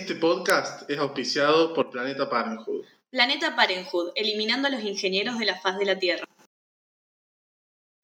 Este 0.00 0.14
podcast 0.14 0.88
es 0.88 0.96
auspiciado 0.96 1.74
por 1.74 1.90
Planeta 1.90 2.30
Parenthood. 2.30 2.84
Planeta 3.10 3.56
Parenthood, 3.56 4.12
eliminando 4.14 4.68
a 4.68 4.70
los 4.70 4.84
ingenieros 4.84 5.40
de 5.40 5.44
la 5.44 5.60
faz 5.60 5.76
de 5.76 5.86
la 5.86 5.98
Tierra. 5.98 6.24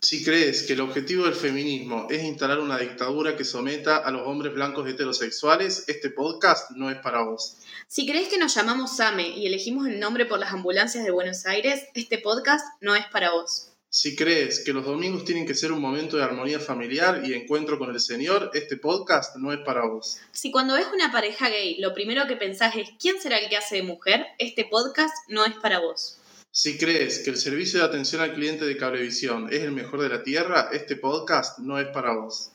Si 0.01 0.25
crees 0.25 0.65
que 0.65 0.73
el 0.73 0.81
objetivo 0.81 1.25
del 1.25 1.37
feminismo 1.37 2.09
es 2.11 2.25
instalar 2.25 2.59
una 2.59 2.79
dictadura 2.79 3.37
que 3.37 3.45
someta 3.45 3.99
a 3.99 4.11
los 4.11 4.27
hombres 4.27 4.53
blancos 4.53 4.89
heterosexuales, 4.89 5.85
este 5.87 6.11
podcast 6.11 6.73
no 6.73 6.91
es 6.91 6.99
para 6.99 7.23
vos. 7.23 7.59
Si 7.87 8.09
crees 8.09 8.29
que 8.29 8.39
nos 8.39 8.53
llamamos 8.57 8.97
SAME 8.97 9.29
y 9.29 9.47
elegimos 9.47 9.87
el 9.87 10.01
nombre 10.01 10.27
por 10.27 10.41
las 10.41 10.53
ambulancias 10.53 11.05
de 11.05 11.13
Buenos 11.13 11.47
Aires, 11.47 11.87
este 11.95 12.19
podcast 12.19 12.67
no 12.81 12.97
es 12.97 13.07
para 13.07 13.31
vos. 13.31 13.74
Si 13.97 14.17
crees 14.17 14.59
que 14.65 14.73
los 14.73 14.85
domingos 14.85 15.25
tienen 15.25 15.47
que 15.47 15.55
ser 15.55 15.71
un 15.71 15.81
momento 15.81 16.17
de 16.17 16.25
armonía 16.25 16.59
familiar 16.59 17.23
y 17.25 17.33
encuentro 17.33 17.79
con 17.79 17.91
el 17.91 18.01
Señor, 18.01 18.51
este 18.53 18.77
podcast 18.77 19.37
no 19.37 19.53
es 19.53 19.61
para 19.61 19.87
vos. 19.87 20.19
Si 20.33 20.51
cuando 20.51 20.75
ves 20.75 20.89
una 20.93 21.13
pareja 21.13 21.49
gay 21.49 21.77
lo 21.79 21.95
primero 21.95 22.27
que 22.27 22.35
pensás 22.35 22.75
es 22.75 22.89
¿quién 22.99 23.21
será 23.21 23.39
el 23.39 23.49
que 23.49 23.57
hace 23.57 23.77
de 23.77 23.83
mujer? 23.85 24.27
Este 24.39 24.65
podcast 24.65 25.15
no 25.29 25.45
es 25.45 25.55
para 25.63 25.79
vos. 25.79 26.19
Si 26.51 26.77
crees 26.77 27.21
que 27.21 27.31
el 27.31 27.37
servicio 27.37 27.79
de 27.79 27.85
atención 27.85 28.21
al 28.21 28.35
cliente 28.35 28.65
de 28.65 28.77
Cablevisión 28.77 29.47
es 29.53 29.63
el 29.63 29.71
mejor 29.71 30.03
de 30.03 30.09
la 30.09 30.25
Tierra, 30.25 30.71
este 30.73 30.97
podcast 30.97 31.61
no 31.61 31.79
es 31.79 31.87
para 31.87 32.17
vos. 32.17 32.51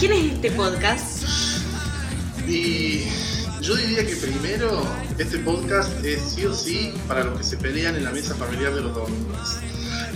Quién 0.00 0.12
es 0.12 0.32
este 0.32 0.50
podcast? 0.52 1.24
Y 2.48 3.04
yo 3.60 3.76
diría 3.76 4.06
que 4.06 4.16
primero, 4.16 4.82
este 5.18 5.38
podcast 5.40 6.02
es 6.04 6.20
sí 6.34 6.46
o 6.46 6.54
sí 6.54 6.94
para 7.06 7.24
los 7.24 7.36
que 7.38 7.44
se 7.44 7.56
pelean 7.58 7.96
en 7.96 8.04
la 8.04 8.10
mesa 8.10 8.34
familiar 8.34 8.74
de 8.74 8.80
los 8.80 8.94
domingos. 8.94 9.58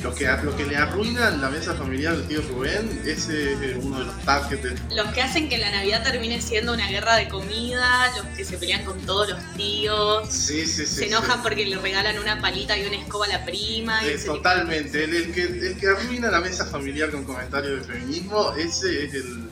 Los 0.03 0.15
que, 0.17 0.27
los 0.43 0.55
que 0.55 0.67
le 0.67 0.77
arruinan 0.77 1.41
la 1.41 1.49
mesa 1.49 1.73
familiar 1.75 2.15
del 2.15 2.29
tío 2.29 2.43
Rubén, 2.51 3.01
ese 3.07 3.55
es 3.55 3.77
uno 3.83 4.01
de 4.01 4.05
los 4.05 4.21
targets 4.23 4.63
de 4.63 4.95
Los 4.95 5.07
que 5.15 5.23
hacen 5.23 5.49
que 5.49 5.57
la 5.57 5.71
Navidad 5.71 6.03
termine 6.03 6.43
siendo 6.43 6.75
una 6.75 6.87
guerra 6.91 7.17
de 7.17 7.27
comida, 7.29 8.13
los 8.15 8.27
que 8.37 8.45
se 8.45 8.59
pelean 8.59 8.85
con 8.85 8.99
todos 9.07 9.31
los 9.31 9.39
tíos, 9.57 10.29
Sí, 10.31 10.67
sí, 10.67 10.85
sí. 10.85 10.97
se 10.97 11.07
enojan 11.07 11.43
porque 11.43 11.65
le 11.65 11.79
regalan 11.79 12.19
una 12.19 12.39
palita 12.39 12.77
y 12.77 12.85
una 12.87 12.97
escoba 12.97 13.25
a 13.25 13.29
la 13.29 13.45
prima. 13.47 14.05
y 14.05 14.11
Eh, 14.11 14.19
totalmente. 14.19 15.05
El, 15.05 15.15
el 15.15 15.33
que, 15.33 15.43
el 15.43 15.77
que 15.79 15.87
arruina 15.89 16.31
la 16.31 16.41
mesa 16.43 16.67
familiar 16.67 17.11
con 17.11 17.25
comentarios 17.25 17.87
de 17.87 17.95
feminismo, 17.95 18.53
ese 18.59 19.07
es 19.07 19.15
el, 19.15 19.44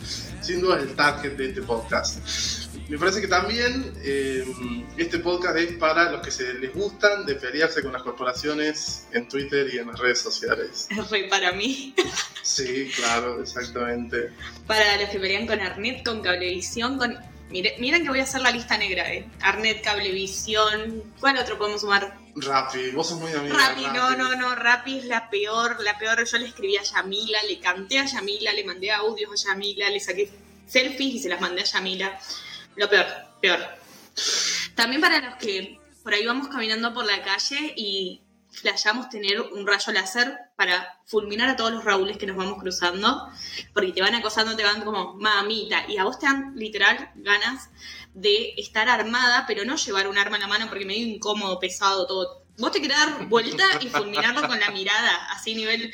sin 0.52 0.60
duda 0.60 0.80
el 0.80 0.94
target 0.94 1.32
de 1.32 1.48
este 1.48 1.62
podcast. 1.62 2.18
Me 2.90 2.98
parece 2.98 3.22
que 3.22 3.28
también 3.28 3.90
eh, 4.04 4.44
este 4.98 5.18
podcast 5.18 5.56
es 5.56 5.72
para 5.78 6.12
los 6.12 6.20
que 6.20 6.30
se 6.30 6.52
les 6.52 6.74
gustan 6.74 7.24
de 7.24 7.36
pelearse 7.36 7.82
con 7.82 7.90
las 7.90 8.02
corporaciones 8.02 9.06
en 9.12 9.26
Twitter 9.28 9.72
y 9.72 9.78
en 9.78 9.86
las 9.86 9.98
redes 9.98 10.18
sociales. 10.18 10.88
Es 10.90 11.10
re 11.10 11.24
para 11.30 11.52
mí. 11.52 11.94
Sí, 12.42 12.90
claro, 12.94 13.40
exactamente. 13.40 14.30
Para 14.66 15.00
los 15.00 15.08
que 15.08 15.18
pelean 15.18 15.46
con 15.46 15.58
Arnet, 15.58 16.04
con 16.04 16.20
Cablevisión, 16.20 16.98
con... 16.98 17.16
Mire- 17.52 17.76
miren 17.78 18.02
que 18.02 18.08
voy 18.08 18.20
a 18.20 18.24
hacer 18.24 18.40
la 18.40 18.50
lista 18.50 18.76
negra, 18.78 19.12
¿eh? 19.12 19.28
Arnet, 19.42 19.82
Cablevisión... 19.82 21.04
¿Cuál 21.20 21.38
otro 21.38 21.58
podemos 21.58 21.82
sumar? 21.82 22.18
Rappi, 22.34 22.90
vos 22.90 23.08
sos 23.10 23.20
muy 23.20 23.30
amiga. 23.32 23.54
Rappi, 23.54 23.82
no, 23.94 24.16
no, 24.16 24.34
no, 24.36 24.54
Rappi 24.54 24.98
es 24.98 25.04
la 25.04 25.28
peor, 25.28 25.76
la 25.82 25.98
peor. 25.98 26.24
Yo 26.26 26.38
le 26.38 26.46
escribí 26.46 26.76
a 26.78 26.82
Yamila, 26.82 27.38
le 27.46 27.60
canté 27.60 27.98
a 27.98 28.06
Yamila, 28.06 28.52
le 28.54 28.64
mandé 28.64 28.90
audios 28.90 29.46
a 29.46 29.50
Yamila, 29.50 29.90
le 29.90 30.00
saqué 30.00 30.30
selfies 30.66 31.14
y 31.16 31.18
se 31.18 31.28
las 31.28 31.40
mandé 31.40 31.60
a 31.60 31.64
Yamila. 31.64 32.18
Lo 32.76 32.88
peor, 32.88 33.06
peor. 33.40 33.60
También 34.74 35.00
para 35.02 35.20
los 35.20 35.34
que 35.36 35.78
por 36.02 36.14
ahí 36.14 36.24
vamos 36.24 36.48
caminando 36.48 36.92
por 36.94 37.04
la 37.04 37.22
calle 37.22 37.74
y 37.76 38.22
flashamos 38.52 39.08
tener 39.08 39.40
un 39.40 39.66
rayo 39.66 39.92
láser 39.92 40.38
para 40.56 41.00
fulminar 41.06 41.48
a 41.48 41.56
todos 41.56 41.72
los 41.72 41.84
Raúles 41.84 42.18
que 42.18 42.26
nos 42.26 42.36
vamos 42.36 42.58
cruzando, 42.60 43.28
porque 43.72 43.92
te 43.92 44.02
van 44.02 44.14
acosando, 44.14 44.56
te 44.56 44.62
van 44.62 44.82
como 44.82 45.14
mamita, 45.14 45.86
y 45.88 45.96
a 45.96 46.04
vos 46.04 46.18
te 46.18 46.26
dan 46.26 46.54
literal 46.56 47.10
ganas 47.16 47.70
de 48.14 48.54
estar 48.56 48.88
armada, 48.88 49.44
pero 49.46 49.64
no 49.64 49.76
llevar 49.76 50.06
un 50.06 50.18
arma 50.18 50.36
en 50.36 50.42
la 50.42 50.48
mano 50.48 50.66
porque 50.68 50.84
medio 50.84 51.06
incómodo, 51.06 51.58
pesado, 51.58 52.06
todo. 52.06 52.42
Vos 52.58 52.70
te 52.70 52.82
querés 52.82 52.98
dar 52.98 53.26
vuelta 53.28 53.64
y 53.80 53.88
fulminarlo 53.88 54.46
con 54.46 54.60
la 54.60 54.70
mirada, 54.70 55.28
así 55.30 55.54
nivel, 55.54 55.92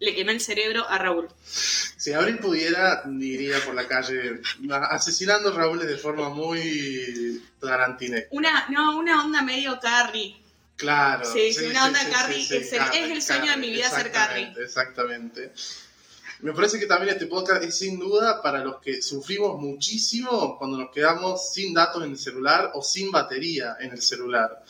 le 0.00 0.14
quemé 0.14 0.32
el 0.32 0.40
cerebro 0.40 0.86
a 0.88 0.98
Raúl. 0.98 1.28
Si 1.44 2.12
Abril 2.12 2.38
pudiera, 2.38 3.04
iría 3.20 3.64
por 3.64 3.74
la 3.74 3.86
calle 3.86 4.40
asesinando 4.90 5.56
Raúles 5.56 5.86
de 5.86 5.96
forma 5.96 6.28
muy 6.28 7.40
tarantinesca. 7.60 8.28
Una, 8.32 8.66
no, 8.68 8.98
una 8.98 9.24
onda 9.24 9.42
medio 9.42 9.78
carry. 9.80 10.42
Claro. 10.76 11.24
Sí, 11.32 11.52
sí, 11.52 11.64
una 11.66 11.86
onda 11.86 12.00
Carrie, 12.10 12.42
es 12.42 12.50
el- 12.72 12.80
es 12.82 13.10
el 13.10 13.22
sueño 13.22 13.50
de 13.52 13.56
mi 13.56 13.70
vida 13.70 13.88
ser 13.90 14.12
Carrie. 14.12 14.52
exactamente, 14.58 14.62
Exactamente. 14.62 15.52
Me 16.40 16.52
parece 16.52 16.78
que 16.78 16.84
también 16.84 17.14
este 17.14 17.26
podcast 17.26 17.62
es 17.62 17.78
sin 17.78 17.98
duda 17.98 18.42
para 18.42 18.62
los 18.62 18.78
que 18.82 19.00
sufrimos 19.00 19.58
muchísimo 19.58 20.58
cuando 20.58 20.76
nos 20.76 20.90
quedamos 20.90 21.50
sin 21.54 21.72
datos 21.72 22.04
en 22.04 22.10
el 22.10 22.18
celular 22.18 22.72
o 22.74 22.82
sin 22.82 23.10
batería 23.10 23.76
en 23.80 23.92
el 23.92 24.02
celular. 24.02 24.62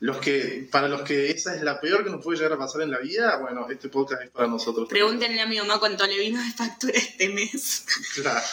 Los 0.00 0.16
que, 0.18 0.68
para 0.72 0.88
los 0.88 1.02
que 1.02 1.30
esa 1.30 1.54
es 1.54 1.62
la 1.62 1.80
peor 1.80 2.02
que 2.02 2.10
nos 2.10 2.20
puede 2.22 2.38
llegar 2.38 2.54
a 2.54 2.58
pasar 2.58 2.82
en 2.82 2.90
la 2.90 2.98
vida, 2.98 3.36
bueno, 3.36 3.68
este 3.70 3.88
podcast 3.88 4.22
es 4.22 4.30
para 4.30 4.48
nosotros. 4.48 4.88
Pregúntenle 4.88 5.40
a 5.40 5.46
mi 5.46 5.56
mamá 5.56 5.78
cuánto 5.78 6.04
le 6.04 6.18
vino 6.18 6.42
de 6.42 6.50
factura 6.50 6.94
este 6.98 7.28
mes. 7.28 7.84
Claro. 8.16 8.44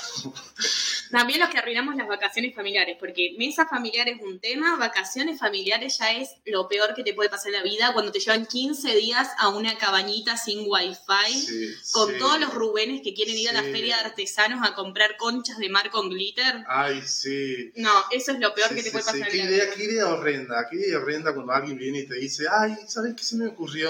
También 1.11 1.39
los 1.39 1.49
que 1.49 1.57
arruinamos 1.57 1.95
las 1.95 2.07
vacaciones 2.07 2.55
familiares, 2.55 2.97
porque 2.99 3.35
mesa 3.37 3.67
familiar 3.67 4.07
es 4.09 4.21
un 4.21 4.39
tema, 4.39 4.77
vacaciones 4.77 5.39
familiares 5.39 5.97
ya 5.99 6.11
es 6.13 6.29
lo 6.45 6.67
peor 6.67 6.93
que 6.95 7.03
te 7.03 7.13
puede 7.13 7.29
pasar 7.29 7.47
en 7.53 7.59
la 7.59 7.63
vida 7.63 7.91
cuando 7.93 8.11
te 8.11 8.19
llevan 8.19 8.45
15 8.45 8.95
días 8.95 9.29
a 9.37 9.49
una 9.49 9.77
cabañita 9.77 10.37
sin 10.37 10.65
wifi, 10.67 11.39
Sí, 11.39 11.73
con 11.91 12.09
sí. 12.11 12.17
todos 12.19 12.39
los 12.39 12.53
rubenes 12.53 13.01
que 13.03 13.13
quieren 13.13 13.37
ir 13.37 13.49
a 13.49 13.53
la 13.53 13.63
feria 13.63 13.97
de 13.97 14.03
artesanos 14.05 14.67
a 14.67 14.73
comprar 14.73 15.17
conchas 15.17 15.57
de 15.57 15.69
mar 15.69 15.89
con 15.91 16.09
glitter. 16.09 16.63
Ay, 16.67 17.01
sí. 17.05 17.71
No, 17.75 17.91
eso 18.11 18.31
es 18.31 18.39
lo 18.39 18.53
peor 18.53 18.69
que 18.73 18.83
te 18.83 18.91
puede 18.91 19.03
pasar 19.03 19.27
Qué 19.29 19.39
en 19.39 19.45
la 19.45 19.51
idea, 19.51 19.63
vida. 19.65 19.73
qué 19.75 19.83
idea 19.83 20.07
horrenda, 20.07 20.67
qué 20.69 20.77
idea 20.77 20.97
horrenda 20.97 21.33
cuando 21.33 21.51
alguien 21.53 21.77
viene 21.77 21.99
y 21.99 22.07
te 22.07 22.15
dice, 22.15 22.45
ay, 22.51 22.75
¿sabes 22.87 23.13
qué 23.15 23.23
se 23.23 23.35
me 23.35 23.47
ocurrió? 23.47 23.89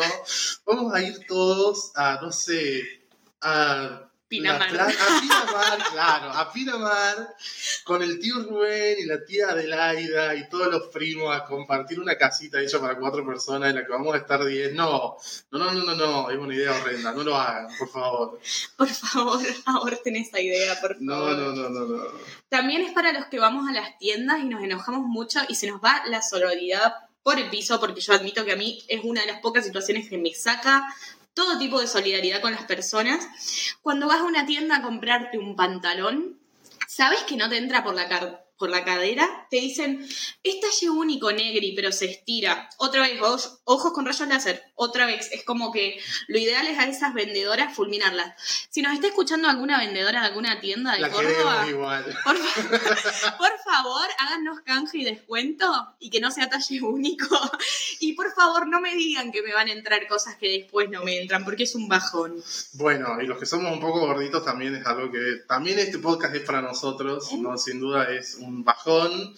Vamos 0.66 0.94
a 0.94 1.02
ir 1.04 1.26
todos 1.28 1.92
a, 1.96 2.20
no 2.22 2.32
sé, 2.32 3.02
a... 3.42 4.08
Pinamar. 4.32 4.72
la 4.72 4.86
a 4.86 4.88
Pinamar, 5.20 5.92
claro, 5.92 6.30
a 6.30 6.54
Pinamar, 6.54 7.36
con 7.84 8.02
el 8.02 8.18
tío 8.18 8.36
Rubén 8.44 8.96
y 9.00 9.06
la 9.06 9.26
tía 9.26 9.50
Adelaida 9.50 10.36
y 10.36 10.48
todos 10.48 10.68
los 10.72 10.88
primos 10.88 11.36
a 11.36 11.44
compartir 11.44 12.00
una 12.00 12.16
casita 12.16 12.62
hecha 12.62 12.80
para 12.80 12.98
cuatro 12.98 13.26
personas 13.26 13.72
en 13.72 13.76
la 13.76 13.86
que 13.86 13.92
vamos 13.92 14.16
a 14.16 14.20
estar 14.20 14.46
diez. 14.46 14.74
No, 14.74 15.18
no, 15.52 15.60
no, 15.60 15.74
no, 15.74 15.84
no, 15.84 15.96
no, 15.96 16.30
es 16.30 16.38
una 16.38 16.56
idea 16.56 16.72
horrenda, 16.72 17.12
no 17.12 17.24
lo 17.24 17.36
hagan, 17.36 17.76
por 17.78 17.90
favor. 17.90 18.40
Por 18.78 18.88
favor, 18.88 19.42
aborten 19.66 20.16
esa 20.16 20.40
idea, 20.40 20.80
por 20.80 20.92
favor. 20.92 21.02
No, 21.02 21.34
no, 21.34 21.52
no, 21.52 21.70
no, 21.70 21.86
no. 21.86 22.04
También 22.48 22.84
es 22.84 22.94
para 22.94 23.12
los 23.12 23.26
que 23.26 23.38
vamos 23.38 23.68
a 23.68 23.74
las 23.74 24.00
tiendas 24.00 24.40
y 24.40 24.46
nos 24.46 24.64
enojamos 24.64 25.02
mucho 25.02 25.42
y 25.50 25.56
se 25.56 25.68
nos 25.68 25.84
va 25.84 26.04
la 26.06 26.22
solidaridad 26.22 26.94
por 27.22 27.38
el 27.38 27.50
piso, 27.50 27.82
porque 27.82 28.00
yo 28.00 28.14
admito 28.14 28.46
que 28.46 28.54
a 28.54 28.56
mí 28.56 28.82
es 28.88 29.04
una 29.04 29.22
de 29.22 29.28
las 29.28 29.42
pocas 29.42 29.66
situaciones 29.66 30.08
que 30.10 30.18
me 30.18 30.34
saca 30.34 30.88
todo 31.34 31.58
tipo 31.58 31.80
de 31.80 31.88
solidaridad 31.88 32.42
con 32.42 32.52
las 32.52 32.64
personas. 32.66 33.28
Cuando 33.82 34.08
vas 34.08 34.20
a 34.20 34.24
una 34.26 34.46
tienda 34.46 34.78
a 34.78 34.82
comprarte 34.82 35.38
un 35.38 35.56
pantalón, 35.56 36.40
¿sabes 36.88 37.22
que 37.24 37.38
no 37.38 37.50
te 37.50 37.58
entra 37.58 37.84
por 37.84 37.96
la, 37.96 38.08
car- 38.10 38.46
por 38.58 38.70
la 38.70 38.84
cadera? 38.84 39.48
Te 39.50 39.58
dicen, 39.58 40.06
es 40.44 40.60
talle 40.60 40.90
único 40.90 41.32
negri, 41.32 41.74
pero 41.76 41.92
se 41.92 42.06
estira. 42.06 42.70
Otra 42.78 43.02
vez, 43.02 43.20
ojos, 43.22 43.92
con 43.94 44.06
rayos 44.06 44.28
láser. 44.28 44.64
Otra 44.84 45.06
vez, 45.06 45.30
es 45.32 45.44
como 45.44 45.72
que 45.72 46.00
lo 46.28 46.40
ideal 46.40 46.66
es 46.66 46.80
a 46.80 46.88
esas 46.88 47.14
vendedoras 47.14 47.76
fulminarlas. 47.76 48.34
Si 48.72 48.82
nos 48.82 48.94
está 48.94 49.06
escuchando 49.06 49.48
alguna 49.48 49.78
vendedora 49.78 50.22
de 50.22 50.26
alguna 50.30 50.60
tienda 50.60 50.94
de 50.94 51.02
La 51.02 51.12
Córdoba, 51.12 51.68
igual. 51.70 52.04
por, 52.24 52.36
fa- 52.36 53.38
por 53.38 53.52
favor, 53.64 54.08
háganos 54.18 54.62
canje 54.62 54.98
y 54.98 55.04
descuento 55.04 55.68
y 56.00 56.10
que 56.10 56.20
no 56.20 56.32
sea 56.32 56.50
talle 56.50 56.82
único. 56.82 57.28
Y 58.00 58.14
por 58.14 58.34
favor, 58.34 58.68
no 58.68 58.82
me 58.82 58.96
digan 58.96 59.32
que 59.32 59.44
me 59.44 59.54
van 59.54 59.68
a 59.68 59.72
entrar 59.74 60.08
cosas 60.08 60.36
que 60.38 60.50
después 60.50 60.90
no 60.90 61.04
me 61.04 61.22
entran, 61.22 61.46
porque 61.46 61.64
es 61.64 61.76
un 61.76 61.88
bajón. 61.88 62.44
Bueno, 62.74 63.22
y 63.22 63.28
los 63.28 63.38
que 63.38 63.46
somos 63.46 63.72
un 63.72 63.80
poco 63.80 64.00
gorditos 64.00 64.44
también 64.44 64.74
es 64.74 64.86
algo 64.88 65.12
que 65.12 65.44
también 65.48 65.78
este 65.78 66.00
podcast 66.00 66.34
es 66.34 66.42
para 66.42 66.64
nosotros, 66.64 67.32
¿no? 67.34 67.56
Sin 67.60 67.80
duda 67.80 68.10
es 68.12 68.34
un 68.36 68.64
bajón 68.64 69.36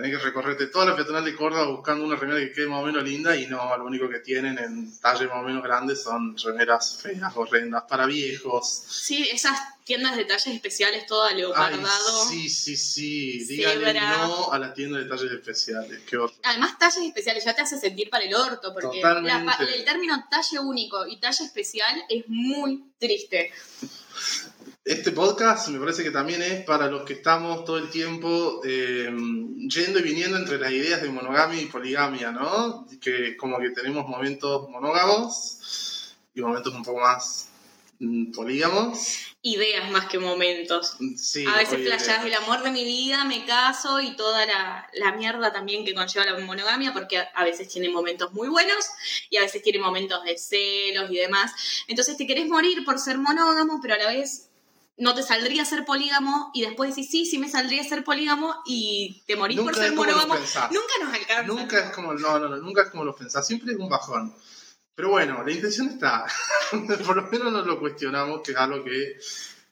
tenés 0.00 0.18
que 0.18 0.24
recorrerte 0.24 0.66
toda 0.68 0.86
la 0.86 0.96
peatonal 0.96 1.24
de 1.24 1.36
Córdoba 1.36 1.66
buscando 1.66 2.04
una 2.04 2.16
remera 2.16 2.40
que 2.40 2.52
quede 2.52 2.66
más 2.66 2.82
o 2.82 2.86
menos 2.86 3.04
linda 3.04 3.36
y 3.36 3.46
no, 3.46 3.76
lo 3.76 3.84
único 3.84 4.08
que 4.08 4.20
tienen 4.20 4.58
en 4.58 4.98
talles 4.98 5.28
más 5.28 5.38
o 5.38 5.42
menos 5.42 5.62
grandes 5.62 6.02
son 6.02 6.36
remeras 6.38 6.98
feas, 7.02 7.32
horrendas, 7.36 7.84
para 7.88 8.06
viejos. 8.06 8.84
Sí, 8.88 9.28
esas 9.30 9.58
tiendas 9.84 10.16
de 10.16 10.24
talles 10.24 10.46
especiales, 10.46 11.06
toda 11.06 11.32
leopardado. 11.32 12.24
sí, 12.28 12.48
sí, 12.48 12.76
sí, 12.76 13.44
díganle 13.44 14.00
no 14.00 14.52
a 14.52 14.58
las 14.58 14.74
tiendas 14.74 15.02
de 15.02 15.08
talles 15.08 15.32
especiales, 15.32 16.00
qué 16.08 16.16
horror. 16.16 16.32
Además, 16.44 16.78
talles 16.78 17.04
especiales 17.04 17.44
ya 17.44 17.54
te 17.54 17.62
hace 17.62 17.78
sentir 17.78 18.08
para 18.08 18.24
el 18.24 18.34
orto, 18.34 18.72
porque 18.72 19.00
el 19.00 19.84
término 19.84 20.24
talle 20.30 20.58
único 20.60 21.06
y 21.06 21.18
talle 21.18 21.44
especial 21.44 22.04
es 22.08 22.24
muy 22.28 22.84
triste 22.98 23.52
este 24.90 25.12
podcast 25.12 25.68
me 25.68 25.78
parece 25.78 26.02
que 26.02 26.10
también 26.10 26.42
es 26.42 26.64
para 26.64 26.88
los 26.88 27.04
que 27.04 27.12
estamos 27.12 27.64
todo 27.64 27.78
el 27.78 27.90
tiempo 27.90 28.60
eh, 28.64 29.08
yendo 29.68 30.00
y 30.00 30.02
viniendo 30.02 30.36
entre 30.36 30.58
las 30.58 30.72
ideas 30.72 31.00
de 31.00 31.10
monogamia 31.10 31.62
y 31.62 31.66
poligamia, 31.66 32.32
¿no? 32.32 32.88
Que 33.00 33.36
como 33.36 33.58
que 33.60 33.70
tenemos 33.70 34.08
momentos 34.08 34.68
monógamos 34.68 36.16
y 36.34 36.40
momentos 36.40 36.74
un 36.74 36.82
poco 36.82 37.02
más 37.02 37.50
mm, 38.00 38.32
polígamos. 38.32 39.26
Ideas 39.42 39.88
más 39.92 40.06
que 40.06 40.18
momentos. 40.18 40.96
Sí, 41.16 41.46
a 41.46 41.58
veces 41.58 41.86
flashás 41.86 42.26
el 42.26 42.34
amor 42.34 42.64
de 42.64 42.72
mi 42.72 42.82
vida, 42.82 43.24
me 43.24 43.46
caso 43.46 44.00
y 44.00 44.16
toda 44.16 44.44
la, 44.44 44.90
la, 44.94 45.12
mierda 45.12 45.52
también 45.52 45.84
que 45.84 45.94
conlleva 45.94 46.26
la 46.26 46.38
monogamia, 46.40 46.92
porque 46.92 47.22
a 47.32 47.44
veces 47.44 47.68
tiene 47.68 47.90
momentos 47.90 48.32
muy 48.32 48.48
buenos 48.48 48.86
y 49.30 49.36
a 49.36 49.42
veces 49.42 49.62
tiene 49.62 49.78
momentos 49.78 50.24
de 50.24 50.36
celos 50.36 51.12
y 51.12 51.16
demás. 51.16 51.52
Entonces 51.86 52.16
te 52.16 52.26
querés 52.26 52.48
morir 52.48 52.84
por 52.84 52.98
ser 52.98 53.18
monógamo, 53.18 53.78
pero 53.80 53.94
a 53.94 53.98
la 53.98 54.08
vez 54.08 54.49
no 55.00 55.14
te 55.14 55.22
saldría 55.22 55.64
ser 55.64 55.84
polígamo 55.84 56.50
y 56.52 56.60
después 56.60 56.94
decís, 56.94 57.10
sí, 57.10 57.26
sí 57.26 57.38
me 57.38 57.48
saldría 57.48 57.82
ser 57.82 58.04
polígamo 58.04 58.54
y 58.66 59.22
te 59.26 59.34
morís 59.34 59.58
por 59.58 59.74
ser 59.74 59.94
monógamo. 59.94 60.34
Nunca 60.34 60.94
nos 61.02 61.14
alcanza. 61.14 61.42
Nunca 61.42 61.78
es 61.78 61.90
como, 61.90 62.12
no, 62.12 62.38
no, 62.38 62.48
no, 62.48 62.56
nunca 62.58 62.82
es 62.82 62.90
como 62.90 63.04
lo 63.04 63.16
pensás, 63.16 63.46
siempre 63.46 63.72
es 63.72 63.78
un 63.78 63.88
bajón. 63.88 64.34
Pero 64.94 65.08
bueno, 65.08 65.42
la 65.42 65.50
intención 65.50 65.88
está. 65.88 66.26
por 67.06 67.16
lo 67.16 67.22
menos 67.28 67.50
nos 67.50 67.66
lo 67.66 67.80
cuestionamos, 67.80 68.42
que 68.42 68.52
es 68.52 68.58
algo 68.58 68.84
que 68.84 69.18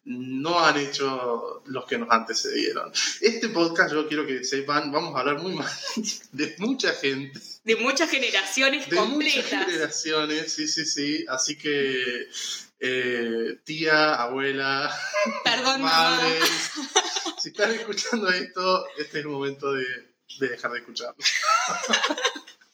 no 0.06 0.64
han 0.64 0.78
hecho 0.78 1.62
los 1.66 1.84
que 1.84 1.98
nos 1.98 2.10
antecedieron. 2.10 2.90
Este 3.20 3.50
podcast 3.50 3.92
yo 3.92 4.08
quiero 4.08 4.26
que 4.26 4.42
sepan, 4.42 4.90
vamos 4.90 5.14
a 5.14 5.20
hablar 5.20 5.42
muy 5.42 5.52
mal 5.52 5.70
de 6.32 6.54
mucha 6.56 6.94
gente. 6.94 7.38
De 7.64 7.76
muchas 7.76 8.08
generaciones 8.08 8.88
de 8.88 8.96
completas. 8.96 9.44
muchas 9.44 9.66
generaciones, 9.66 10.52
sí, 10.54 10.66
sí, 10.66 10.86
sí. 10.86 11.26
Así 11.28 11.58
que 11.58 12.28
eh, 12.80 13.58
tía, 13.64 14.14
abuela, 14.14 14.94
Perdón, 15.44 15.82
madre. 15.82 16.38
Si 17.38 17.48
están 17.48 17.72
escuchando 17.72 18.28
esto, 18.28 18.86
este 18.98 19.18
es 19.18 19.24
el 19.24 19.30
momento 19.30 19.72
de, 19.72 19.84
dejar 20.40 20.72
de 20.72 20.78
escucharlo. 20.78 21.16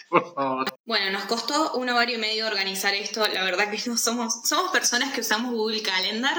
Por 0.08 0.34
favor. 0.34 0.78
Bueno, 0.84 1.10
nos 1.10 1.24
costó 1.24 1.72
un 1.74 1.88
ovario 1.88 2.16
y 2.16 2.20
medio 2.20 2.46
organizar 2.46 2.94
esto. 2.94 3.26
La 3.26 3.42
verdad 3.42 3.68
que 3.70 3.82
no 3.86 3.98
somos, 3.98 4.46
somos 4.46 4.70
personas 4.70 5.12
que 5.12 5.22
usamos 5.22 5.52
Google 5.52 5.82
Calendar 5.82 6.36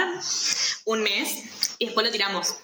un 0.85 1.01
mes 1.01 1.75
y 1.77 1.87
después 1.87 2.05
lo 2.05 2.11
tiramos. 2.11 2.55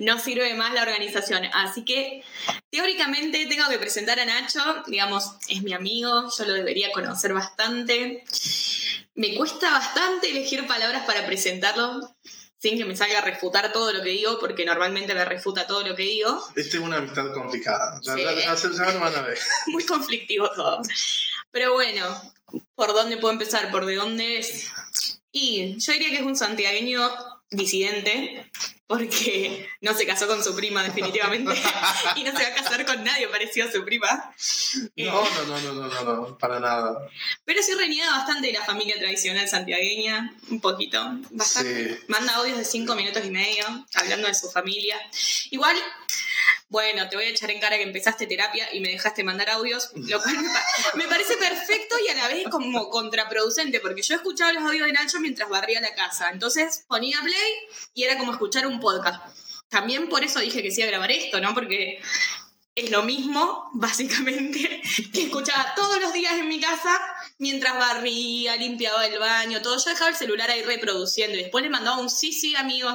no 0.00 0.18
sirve 0.18 0.52
más 0.54 0.74
la 0.74 0.82
organización. 0.82 1.46
Así 1.54 1.84
que 1.84 2.22
teóricamente 2.70 3.46
tengo 3.46 3.68
que 3.70 3.78
presentar 3.78 4.20
a 4.20 4.26
Nacho, 4.26 4.60
digamos, 4.88 5.36
es 5.48 5.62
mi 5.62 5.72
amigo, 5.72 6.30
yo 6.36 6.44
lo 6.44 6.52
debería 6.52 6.92
conocer 6.92 7.32
bastante 7.32 8.24
me 9.14 9.34
cuesta 9.36 9.70
bastante 9.70 10.30
elegir 10.30 10.66
palabras 10.66 11.04
para 11.04 11.26
presentarlo 11.26 12.00
sin 12.60 12.76
que 12.76 12.84
me 12.84 12.94
salga 12.94 13.18
a 13.18 13.22
refutar 13.22 13.72
todo 13.72 13.90
lo 13.92 14.02
que 14.02 14.10
digo, 14.10 14.38
porque 14.38 14.66
normalmente 14.66 15.14
me 15.14 15.24
refuta 15.24 15.66
todo 15.66 15.86
lo 15.86 15.96
que 15.96 16.02
digo. 16.02 16.44
Esta 16.54 16.76
es 16.76 16.82
una 16.82 16.98
amistad 16.98 17.32
complicada. 17.32 17.98
Ya, 18.02 18.14
van 18.14 19.14
a 19.14 19.22
ver. 19.22 19.38
Muy 19.68 19.84
conflictivo 19.84 20.50
todo. 20.50 20.82
Pero 21.50 21.72
bueno, 21.72 22.04
¿por 22.74 22.92
dónde 22.92 23.16
puedo 23.16 23.32
empezar? 23.32 23.70
¿Por 23.70 23.86
de 23.86 23.94
dónde 23.96 24.38
es? 24.38 24.70
Y 25.32 25.78
yo 25.78 25.92
diría 25.92 26.10
que 26.10 26.16
es 26.16 26.22
un 26.22 26.36
santiagueño 26.36 27.10
disidente, 27.50 28.50
porque 28.90 29.68
no 29.82 29.94
se 29.94 30.04
casó 30.04 30.26
con 30.26 30.42
su 30.42 30.52
prima 30.56 30.82
definitivamente 30.82 31.52
y 32.16 32.24
no 32.24 32.36
se 32.36 32.42
va 32.42 32.48
a 32.48 32.54
casar 32.54 32.84
con 32.84 33.04
nadie 33.04 33.28
parecido 33.28 33.68
a 33.68 33.70
su 33.70 33.84
prima. 33.84 34.34
No, 34.96 35.22
no, 35.46 35.60
no, 35.60 35.60
no, 35.60 35.86
no, 35.86 36.02
no, 36.02 36.38
para 36.38 36.58
nada. 36.58 37.08
Pero 37.44 37.62
sí 37.62 37.72
reniega 37.74 38.10
bastante 38.10 38.48
de 38.48 38.54
la 38.54 38.64
familia 38.64 38.96
tradicional 38.98 39.48
santiagueña, 39.48 40.34
un 40.50 40.60
poquito, 40.60 41.00
bastante. 41.30 42.00
Manda 42.08 42.34
audios 42.34 42.58
de 42.58 42.64
cinco 42.64 42.96
minutos 42.96 43.24
y 43.24 43.30
medio 43.30 43.64
hablando 43.94 44.26
de 44.26 44.34
su 44.34 44.50
familia. 44.50 44.96
Igual 45.50 45.76
bueno, 46.70 47.08
te 47.08 47.16
voy 47.16 47.24
a 47.24 47.28
echar 47.28 47.50
en 47.50 47.60
cara 47.60 47.76
que 47.76 47.82
empezaste 47.82 48.28
terapia 48.28 48.72
y 48.72 48.78
me 48.78 48.90
dejaste 48.90 49.24
mandar 49.24 49.50
audios, 49.50 49.90
lo 49.94 50.22
cual 50.22 50.36
me, 50.94 51.08
parece 51.08 51.36
perfecto 51.36 51.96
y 52.06 52.08
a 52.08 52.14
la 52.14 52.28
vez 52.28 52.44
como 52.48 52.88
contraproducente, 52.88 53.80
porque 53.80 54.02
yo 54.02 54.14
escuchaba 54.14 54.52
los 54.52 54.62
audios 54.62 54.86
de 54.86 54.92
Nacho 54.92 55.18
mientras 55.18 55.48
barría 55.48 55.80
la 55.80 55.94
casa. 55.94 56.30
Entonces 56.30 56.84
ponía 56.86 57.20
play 57.22 57.52
y 57.92 58.04
era 58.04 58.16
como 58.16 58.30
escuchar 58.30 58.68
un 58.68 58.78
podcast. 58.78 59.20
También 59.68 60.08
por 60.08 60.22
eso 60.22 60.38
dije 60.38 60.62
que 60.62 60.70
sí 60.70 60.80
a 60.80 60.86
grabar 60.86 61.10
esto, 61.10 61.40
¿no? 61.40 61.54
Porque 61.54 62.00
es 62.76 62.90
lo 62.92 63.02
mismo, 63.02 63.68
básicamente, 63.74 64.80
que 65.12 65.24
escuchaba 65.24 65.74
todos 65.74 66.00
los 66.00 66.12
días 66.12 66.34
en 66.34 66.46
mi 66.46 66.60
casa 66.60 67.00
mientras 67.38 67.76
barría, 67.76 68.54
limpiaba 68.54 69.04
el 69.06 69.18
baño, 69.18 69.60
todo. 69.60 69.76
Yo 69.76 69.90
dejaba 69.90 70.10
el 70.10 70.16
celular 70.16 70.48
ahí 70.48 70.62
reproduciendo 70.62 71.36
y 71.36 71.42
después 71.42 71.64
le 71.64 71.70
mandaba 71.70 71.98
un 71.98 72.10
sí, 72.10 72.32
sí, 72.32 72.54
amigo, 72.54 72.88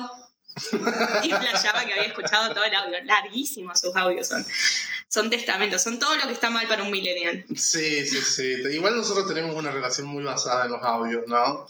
y 1.23 1.29
flashaba 1.29 1.85
que 1.85 1.93
había 1.93 2.05
escuchado 2.05 2.53
todo 2.53 2.63
el 2.63 2.73
audio. 2.73 3.03
Larguísimos 3.03 3.79
sus 3.79 3.95
audios 3.95 4.27
son. 4.27 4.45
Son 5.07 5.29
testamentos, 5.29 5.81
son 5.81 5.99
todo 5.99 6.15
lo 6.15 6.23
que 6.27 6.33
está 6.33 6.49
mal 6.49 6.67
para 6.67 6.83
un 6.83 6.91
millennial. 6.91 7.45
Sí, 7.55 8.05
sí, 8.05 8.21
sí. 8.21 8.55
Igual 8.71 8.97
nosotros 8.97 9.27
tenemos 9.27 9.55
una 9.55 9.71
relación 9.71 10.07
muy 10.07 10.23
basada 10.23 10.65
en 10.65 10.71
los 10.71 10.83
audios, 10.83 11.23
¿no? 11.27 11.67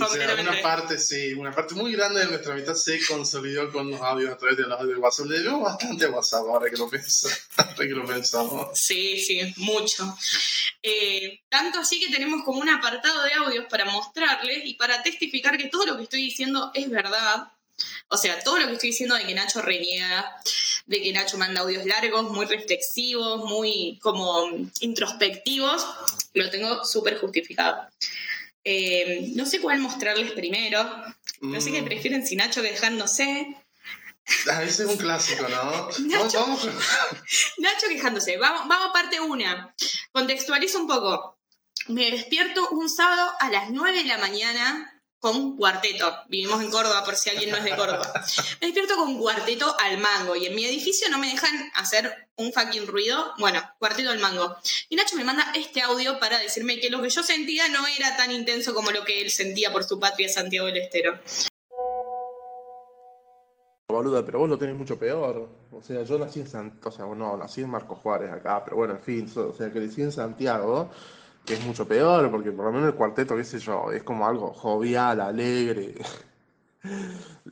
O 0.00 0.08
sea, 0.08 0.34
una 0.34 0.62
parte, 0.62 0.98
sí, 0.98 1.34
una 1.34 1.52
parte 1.52 1.74
muy 1.74 1.92
grande 1.92 2.20
de 2.20 2.26
nuestra 2.26 2.54
mitad 2.54 2.74
se 2.74 3.04
consolidó 3.06 3.70
con 3.72 3.90
los 3.90 4.00
audios 4.00 4.32
a 4.32 4.36
través 4.36 4.56
de 4.56 4.64
los 4.64 4.72
audios 4.78 4.96
de 4.96 5.00
WhatsApp. 5.00 5.26
Le 5.26 5.38
debemos 5.38 5.62
bastante 5.62 6.04
a 6.04 6.10
WhatsApp 6.10 6.40
ahora 6.40 6.70
que 6.70 6.76
lo, 6.76 6.90
que 7.76 7.84
lo 7.86 8.06
pensamos. 8.06 8.78
Sí, 8.78 9.20
sí, 9.20 9.40
mucho. 9.56 10.16
Eh, 10.82 11.40
tanto 11.48 11.78
así 11.80 12.00
que 12.00 12.12
tenemos 12.12 12.44
como 12.44 12.60
un 12.60 12.68
apartado 12.68 13.22
de 13.22 13.32
audios 13.34 13.66
para 13.70 13.84
mostrarles 13.84 14.64
y 14.64 14.74
para 14.74 15.02
testificar 15.02 15.56
que 15.56 15.68
todo 15.68 15.86
lo 15.86 15.96
que 15.96 16.04
estoy 16.04 16.22
diciendo 16.22 16.70
es 16.74 16.90
verdad 16.90 17.52
o 18.08 18.16
sea, 18.16 18.42
todo 18.42 18.58
lo 18.58 18.66
que 18.66 18.74
estoy 18.74 18.90
diciendo 18.90 19.14
de 19.14 19.24
que 19.24 19.34
Nacho 19.34 19.62
reniega, 19.62 20.36
de 20.86 21.00
que 21.00 21.12
Nacho 21.12 21.38
manda 21.38 21.62
audios 21.62 21.86
largos, 21.86 22.30
muy 22.30 22.46
reflexivos, 22.46 23.44
muy 23.44 23.98
como 24.02 24.50
introspectivos, 24.80 25.86
lo 26.34 26.50
tengo 26.50 26.84
súper 26.84 27.18
justificado. 27.18 27.88
Eh, 28.64 29.32
no 29.34 29.46
sé 29.46 29.60
cuál 29.60 29.80
mostrarles 29.80 30.32
primero. 30.32 30.84
No 31.40 31.60
sé 31.60 31.72
qué 31.72 31.82
mm. 31.82 31.86
prefieren 31.86 32.26
si 32.26 32.36
Nacho 32.36 32.62
quejándose. 32.62 33.56
Ah, 34.50 34.62
ese 34.62 34.84
es 34.84 34.88
un 34.88 34.96
clásico, 34.96 35.48
¿no? 35.48 35.88
Nacho, 36.06 36.40
vamos, 36.40 36.64
Nacho 37.58 37.88
quejándose. 37.88 38.36
Vamos, 38.36 38.68
vamos 38.68 38.90
a 38.90 38.92
parte 38.92 39.20
una. 39.20 39.74
Contextualizo 40.12 40.78
un 40.78 40.86
poco. 40.86 41.38
Me 41.88 42.10
despierto 42.10 42.68
un 42.70 42.88
sábado 42.88 43.32
a 43.40 43.50
las 43.50 43.70
9 43.70 44.02
de 44.02 44.04
la 44.04 44.18
mañana 44.18 44.91
con 45.22 45.56
cuarteto. 45.56 46.12
Vivimos 46.28 46.60
en 46.60 46.68
Córdoba, 46.68 47.04
por 47.04 47.14
si 47.14 47.30
alguien 47.30 47.50
no 47.50 47.56
es 47.56 47.62
de 47.62 47.76
Córdoba. 47.76 48.12
Me 48.60 48.66
despierto 48.66 48.96
con 48.96 49.16
cuarteto 49.16 49.72
al 49.78 49.98
mango 49.98 50.34
y 50.34 50.46
en 50.46 50.54
mi 50.56 50.64
edificio 50.64 51.08
no 51.10 51.18
me 51.18 51.30
dejan 51.30 51.70
hacer 51.76 52.28
un 52.34 52.52
fucking 52.52 52.88
ruido. 52.88 53.32
Bueno, 53.38 53.62
cuarteto 53.78 54.10
al 54.10 54.18
mango. 54.18 54.56
Y 54.88 54.96
Nacho 54.96 55.14
me 55.14 55.22
manda 55.22 55.52
este 55.54 55.80
audio 55.80 56.18
para 56.18 56.40
decirme 56.40 56.80
que 56.80 56.90
lo 56.90 57.00
que 57.00 57.08
yo 57.08 57.22
sentía 57.22 57.68
no 57.68 57.86
era 57.86 58.16
tan 58.16 58.32
intenso 58.32 58.74
como 58.74 58.90
lo 58.90 59.04
que 59.04 59.22
él 59.22 59.30
sentía 59.30 59.72
por 59.72 59.84
su 59.84 60.00
patria 60.00 60.28
Santiago 60.28 60.66
del 60.66 60.78
Estero. 60.78 61.20
Boluda, 63.86 64.26
pero 64.26 64.40
vos 64.40 64.48
lo 64.48 64.58
tenés 64.58 64.74
mucho 64.74 64.98
peor. 64.98 65.48
O 65.70 65.82
sea, 65.82 66.02
yo 66.02 66.18
nací 66.18 66.40
en 66.40 66.48
Santiago, 66.48 66.88
o 66.88 66.92
sea, 66.92 67.06
no, 67.06 67.36
nací 67.36 67.60
en 67.60 67.70
Marcos 67.70 68.00
Juárez 68.00 68.32
acá, 68.32 68.64
pero 68.64 68.76
bueno, 68.76 68.94
en 68.94 69.02
fin, 69.02 69.32
o 69.36 69.54
sea, 69.54 69.70
crecí 69.70 70.02
en 70.02 70.10
Santiago 70.10 70.90
que 71.44 71.54
es 71.54 71.64
mucho 71.64 71.86
peor, 71.86 72.30
porque 72.30 72.52
por 72.52 72.66
lo 72.66 72.72
menos 72.72 72.88
el 72.88 72.94
cuarteto, 72.94 73.36
qué 73.36 73.44
sé 73.44 73.58
yo, 73.58 73.90
es 73.92 74.02
como 74.02 74.26
algo 74.26 74.52
jovial, 74.52 75.20
alegre. 75.20 75.94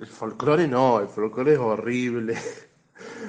El 0.01 0.07
folclore 0.09 0.67
no, 0.67 0.99
el 0.99 1.07
folclore 1.07 1.53
es 1.53 1.59
horrible. 1.59 2.37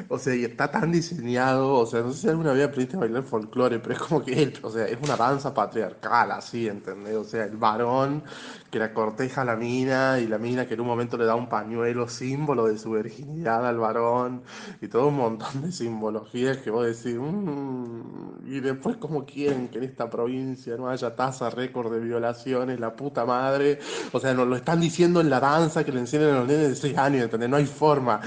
O 0.09 0.17
sea, 0.17 0.35
y 0.35 0.45
está 0.45 0.69
tan 0.69 0.91
diseñado, 0.91 1.73
o 1.73 1.85
sea, 1.85 2.01
no 2.01 2.13
sé 2.13 2.21
si 2.21 2.29
alguna 2.29 2.53
vez 2.53 2.65
aprendiste 2.65 2.97
a 2.97 3.01
bailar 3.01 3.23
folclore, 3.23 3.79
pero 3.79 3.95
es 3.95 4.01
como 4.01 4.23
que 4.23 4.41
él, 4.41 4.53
o 4.61 4.69
sea, 4.69 4.85
es 4.85 4.97
una 5.01 5.15
danza 5.15 5.53
patriarcal, 5.53 6.31
así, 6.31 6.67
¿entendés? 6.67 7.15
O 7.15 7.23
sea, 7.23 7.45
el 7.45 7.57
varón 7.57 8.23
que 8.69 8.79
la 8.79 8.93
corteja 8.93 9.41
a 9.41 9.45
la 9.45 9.55
mina 9.55 10.19
y 10.19 10.27
la 10.27 10.37
mina 10.37 10.65
que 10.65 10.75
en 10.75 10.81
un 10.81 10.87
momento 10.87 11.17
le 11.17 11.25
da 11.25 11.35
un 11.35 11.49
pañuelo 11.49 12.07
símbolo 12.07 12.67
de 12.67 12.77
su 12.77 12.91
virginidad 12.91 13.67
al 13.67 13.77
varón 13.77 14.43
y 14.81 14.87
todo 14.87 15.07
un 15.09 15.17
montón 15.17 15.61
de 15.61 15.71
simbologías 15.71 16.57
que 16.57 16.71
vos 16.71 16.85
decís, 16.85 17.19
mmm, 17.19 18.47
y 18.47 18.59
después 18.61 18.97
cómo 18.97 19.25
quieren 19.25 19.67
que 19.67 19.77
en 19.79 19.83
esta 19.83 20.09
provincia 20.09 20.77
no 20.77 20.89
haya 20.89 21.15
tasa 21.15 21.49
récord 21.49 21.91
de 21.91 21.99
violaciones, 21.99 22.79
la 22.79 22.95
puta 22.95 23.25
madre, 23.25 23.79
o 24.11 24.19
sea, 24.19 24.33
nos 24.33 24.47
lo 24.47 24.55
están 24.55 24.79
diciendo 24.79 25.21
en 25.21 25.29
la 25.29 25.39
danza 25.39 25.83
que 25.83 25.91
le 25.91 25.99
enseñan 25.99 26.29
a 26.29 26.39
los 26.39 26.47
nenes 26.47 26.69
de 26.69 26.75
6 26.75 26.97
años, 26.97 27.23
¿entendés? 27.23 27.49
No 27.49 27.57
hay 27.57 27.65
forma. 27.65 28.21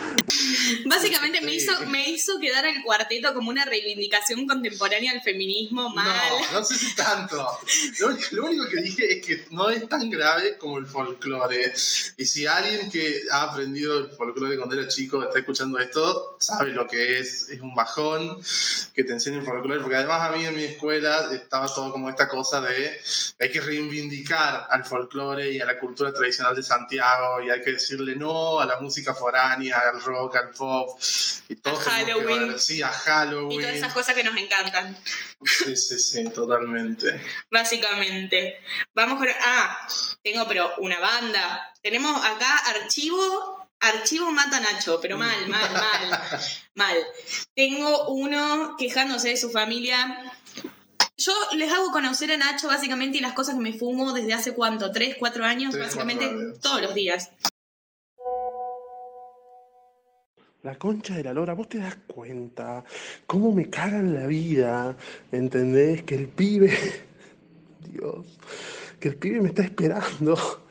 Básicamente 0.87 1.41
me 1.41 1.55
hizo, 1.55 1.73
me 1.87 2.09
hizo 2.09 2.39
quedar 2.39 2.65
al 2.67 2.83
cuarteto 2.83 3.35
como 3.35 3.51
una 3.51 3.65
reivindicación 3.65 4.47
contemporánea 4.47 5.13
del 5.13 5.23
feminismo 5.23 5.91
mal. 5.91 6.31
No, 6.53 6.61
no 6.61 6.65
sé 6.65 6.77
si 6.77 6.95
tanto. 6.95 7.47
Lo, 8.01 8.17
lo 8.33 8.47
único 8.47 8.69
que 8.69 8.81
dije 8.81 9.19
es 9.19 9.27
que 9.27 9.47
no 9.51 9.71
es 9.71 9.89
tan 9.89 10.11
grave 10.11 10.57
como 10.59 10.79
el 10.79 10.87
folclore. 10.87 11.73
Y 12.17 12.25
si 12.25 12.47
alguien 12.47 12.91
que 12.91 13.23
ha 13.31 13.43
aprendido 13.45 13.99
el 13.99 14.11
folclore 14.11 14.57
cuando 14.57 14.79
era 14.79 14.89
chico 14.89 15.23
está 15.23 15.39
escuchando 15.39 15.79
esto, 15.79 16.37
sabe 16.41 16.73
lo 16.73 16.87
que 16.87 17.19
es. 17.19 17.49
Es 17.49 17.61
un 17.61 17.75
bajón 17.75 18.41
que 18.95 19.05
te 19.05 19.13
enseñen 19.13 19.45
folclore. 19.45 19.81
Porque 19.81 19.97
además 19.97 20.23
a 20.23 20.37
mí 20.37 20.45
en 20.45 20.57
mi 20.57 20.65
escuela 20.65 21.29
estaba 21.33 21.67
todo 21.73 21.93
como 21.93 22.09
esta 22.09 22.29
cosa 22.29 22.61
de 22.61 23.01
hay 23.41 23.51
que 23.51 23.61
reivindicar 23.61 24.67
al 24.71 24.85
folclore 24.85 25.53
y 25.53 25.61
a 25.61 25.67
la 25.67 25.79
cultura 25.79 26.13
tradicional 26.13 26.55
de 26.55 26.63
Santiago 26.63 27.43
y 27.43 27.51
hay 27.51 27.63
que 27.63 27.73
decirle 27.73 28.17
no 28.17 28.61
a 28.61 28.67
la 28.67 28.81
música 28.81 29.15
foránea, 29.15 29.79
al 29.79 30.01
rock, 30.03 30.37
al 30.37 30.55
pop. 30.65 31.01
Y 31.49 31.57
todo 31.57 31.77
A 31.79 31.81
Halloween. 31.81 32.59
Sí, 32.59 32.83
a 32.83 32.89
Halloween. 32.89 33.53
Y 33.53 33.63
todas 33.63 33.77
esas 33.77 33.93
cosas 33.93 34.15
que 34.15 34.25
nos 34.25 34.37
encantan. 34.37 34.97
Sí, 35.45 35.77
sí, 35.77 35.99
sí, 35.99 36.25
totalmente. 36.31 37.21
Básicamente. 37.51 38.57
Vamos 38.95 39.19
con. 39.19 39.29
Ah, 39.43 39.87
tengo 40.23 40.47
pero 40.49 40.73
una 40.79 40.99
banda. 41.01 41.73
Tenemos 41.83 42.25
acá 42.25 42.59
archivo. 42.69 43.69
Archivo 43.81 44.31
mata 44.31 44.57
a 44.57 44.61
Nacho, 44.61 44.99
pero 45.03 45.19
mal, 45.19 45.47
mal, 45.49 45.71
mal. 45.73 46.41
Mal. 46.75 46.97
Tengo 47.55 48.09
uno 48.09 48.77
quejándose 48.79 49.29
de 49.29 49.37
su 49.37 49.51
familia. 49.51 50.33
Yo 51.17 51.33
les 51.53 51.71
hago 51.71 51.93
conocer 51.93 52.33
a 52.33 52.37
Nacho 52.37 52.69
básicamente 52.69 53.19
y 53.19 53.21
las 53.21 53.35
cosas 53.35 53.55
que 53.55 53.61
me 53.61 53.75
fumo 53.75 54.13
desde 54.13 54.33
hace 54.33 54.55
cuánto, 54.55 54.91
tres, 54.91 55.17
cuatro 55.19 55.45
años, 55.45 55.79
básicamente 55.79 56.25
años. 56.25 56.59
todos 56.61 56.81
los 56.81 56.95
días. 56.95 57.31
La 60.65 60.77
concha 60.79 61.15
de 61.15 61.23
la 61.23 61.35
lora, 61.35 61.53
vos 61.53 61.69
te 61.69 61.77
das 61.77 61.95
cuenta 62.07 62.83
cómo 63.27 63.53
me 63.53 63.69
cagan 63.69 64.15
la 64.15 64.27
vida, 64.27 64.97
¿entendés? 65.31 66.03
Que 66.05 66.15
el 66.15 66.29
pibe, 66.29 66.73
Dios, 67.93 68.39
que 68.99 69.09
el 69.09 69.17
pibe 69.17 69.43
me 69.43 69.49
está 69.49 69.63
esperando. 69.63 70.64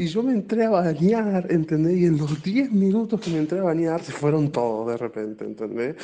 Y 0.00 0.06
yo 0.06 0.22
me 0.22 0.32
entré 0.32 0.64
a 0.64 0.70
bañar, 0.70 1.46
¿entendés? 1.50 1.96
Y 1.98 2.04
en 2.06 2.18
los 2.18 2.40
10 2.40 2.70
minutos 2.70 3.20
que 3.20 3.30
me 3.30 3.38
entré 3.38 3.58
a 3.58 3.64
bañar 3.64 4.00
se 4.04 4.12
fueron 4.12 4.52
todos 4.52 4.86
de 4.92 4.96
repente, 4.96 5.44
¿entendés? 5.44 5.96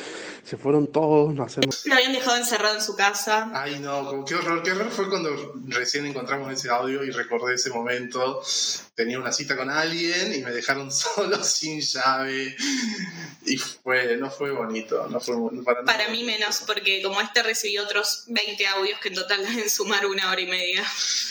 Se 0.43 0.57
fueron 0.57 0.87
todos, 0.91 1.33
no 1.33 1.43
hacemos... 1.43 1.85
Lo 1.85 1.93
habían 1.95 2.11
dejado 2.11 2.35
encerrado 2.35 2.75
en 2.75 2.81
su 2.81 2.95
casa. 2.97 3.49
Ay, 3.53 3.79
no, 3.79 4.05
como- 4.05 4.25
qué 4.25 4.35
horror, 4.35 4.61
qué 4.63 4.73
horror 4.73 4.91
fue 4.91 5.09
cuando 5.09 5.53
recién 5.67 6.05
encontramos 6.05 6.51
ese 6.51 6.69
audio 6.69 7.05
y 7.05 7.11
recordé 7.11 7.55
ese 7.55 7.69
momento. 7.69 8.41
Tenía 8.95 9.17
una 9.17 9.31
cita 9.31 9.55
con 9.55 9.69
alguien 9.69 10.33
y 10.35 10.39
me 10.41 10.51
dejaron 10.51 10.91
solo 10.91 11.41
sin 11.41 11.79
llave. 11.79 12.53
Y 13.45 13.55
fue, 13.57 14.17
no 14.17 14.29
fue 14.29 14.51
bonito, 14.51 15.07
no 15.09 15.21
fue 15.21 15.35
para 15.63 15.83
nada. 15.83 15.97
Para 15.97 16.09
mí 16.11 16.23
menos, 16.25 16.63
porque 16.67 17.01
como 17.01 17.21
este 17.21 17.43
recibió 17.43 17.83
otros 17.83 18.25
20 18.27 18.67
audios 18.67 18.99
que 18.99 19.07
en 19.09 19.15
total 19.15 19.41
deben 19.47 19.69
sumar 19.69 20.05
una 20.05 20.29
hora 20.31 20.41
y 20.41 20.47
media. 20.47 20.83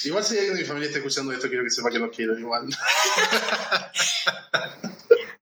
Igual 0.04 0.24
si 0.24 0.38
alguien 0.38 0.54
de 0.54 0.60
mi 0.62 0.66
familia 0.66 0.86
está 0.86 0.98
escuchando 0.98 1.32
esto, 1.32 1.48
quiero 1.48 1.62
que 1.64 1.70
sepa 1.70 1.90
que 1.90 1.98
no 1.98 2.10
quiero 2.10 2.38
igual. 2.38 2.53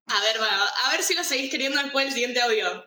A 0.07 0.21
ver, 0.21 0.41
va, 0.41 0.67
a 0.85 0.91
ver 0.91 1.01
si 1.03 1.15
lo 1.15 1.23
seguís 1.23 1.49
queriendo 1.49 1.81
después 1.81 2.05
del 2.05 2.13
siguiente 2.13 2.41
audio. 2.41 2.85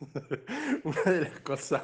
Una 0.84 1.02
de 1.02 1.20
las 1.22 1.40
cosas 1.40 1.82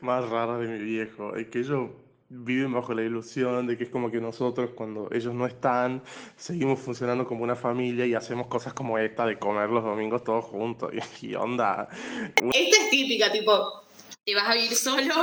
más 0.00 0.28
raras 0.28 0.60
de 0.60 0.68
mi 0.68 0.78
viejo 0.78 1.36
es 1.36 1.48
que 1.48 1.58
ellos 1.60 1.90
viven 2.28 2.72
bajo 2.72 2.94
la 2.94 3.02
ilusión 3.02 3.66
de 3.66 3.76
que 3.76 3.84
es 3.84 3.90
como 3.90 4.10
que 4.10 4.18
nosotros 4.18 4.70
cuando 4.74 5.08
ellos 5.12 5.34
no 5.34 5.46
están 5.46 6.02
seguimos 6.36 6.80
funcionando 6.80 7.26
como 7.26 7.44
una 7.44 7.56
familia 7.56 8.06
y 8.06 8.14
hacemos 8.14 8.46
cosas 8.46 8.72
como 8.72 8.96
esta 8.96 9.26
de 9.26 9.38
comer 9.38 9.68
los 9.68 9.84
domingos 9.84 10.24
todos 10.24 10.46
juntos 10.46 10.90
y, 11.20 11.26
y 11.26 11.34
onda 11.34 11.88
Esta 12.36 12.84
es 12.84 12.90
típica, 12.90 13.30
tipo, 13.30 13.81
te 14.24 14.34
vas 14.36 14.48
a 14.48 14.54
vivir 14.54 14.76
solo 14.76 15.14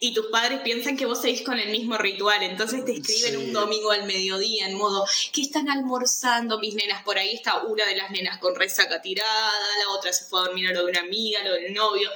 y 0.00 0.12
tus 0.12 0.26
padres 0.26 0.60
piensan 0.60 0.96
que 0.96 1.06
vos 1.06 1.22
seguís 1.22 1.42
con 1.42 1.58
el 1.58 1.70
mismo 1.70 1.96
ritual, 1.96 2.42
entonces 2.42 2.84
te 2.84 2.92
escriben 2.92 3.32
Sí. 3.32 3.46
un 3.46 3.52
domingo 3.52 3.90
al 3.90 4.04
mediodía 4.04 4.68
en 4.68 4.76
modo, 4.76 5.06
¿qué 5.32 5.40
están 5.42 5.70
almorzando 5.70 6.58
mis 6.58 6.74
nenas? 6.74 7.02
Por 7.02 7.18
ahí 7.18 7.34
está 7.34 7.62
una 7.62 7.86
de 7.86 7.96
las 7.96 8.10
nenas 8.10 8.38
con 8.38 8.54
resaca 8.54 9.00
tirada, 9.00 9.52
la 9.78 9.90
otra 9.92 10.12
se 10.12 10.26
fue 10.26 10.40
a 10.40 10.44
dormir 10.44 10.68
a 10.68 10.72
lo 10.72 10.84
de 10.84 10.90
una 10.90 11.00
amiga, 11.00 11.42
lo 11.44 11.54
del 11.54 11.72
novio. 11.72 12.10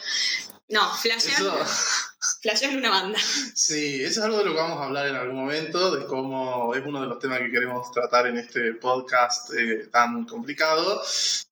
No, 0.68 0.92
flashean, 0.96 1.42
Eso, 1.42 1.56
flashean 2.42 2.76
una 2.76 2.90
banda. 2.90 3.18
sí, 3.54 4.02
eso 4.02 4.20
es 4.20 4.26
algo 4.26 4.38
de 4.38 4.46
lo 4.46 4.52
que 4.52 4.60
vamos 4.60 4.80
a 4.80 4.86
hablar 4.86 5.06
en 5.06 5.14
algún 5.14 5.36
momento, 5.36 5.94
de 5.94 6.06
cómo 6.06 6.74
es 6.74 6.84
uno 6.84 7.00
de 7.02 7.06
los 7.06 7.20
temas 7.20 7.38
que 7.38 7.52
queremos 7.52 7.92
tratar 7.92 8.26
en 8.26 8.38
este 8.38 8.74
podcast 8.74 9.52
eh, 9.54 9.86
tan 9.92 10.24
complicado, 10.24 11.00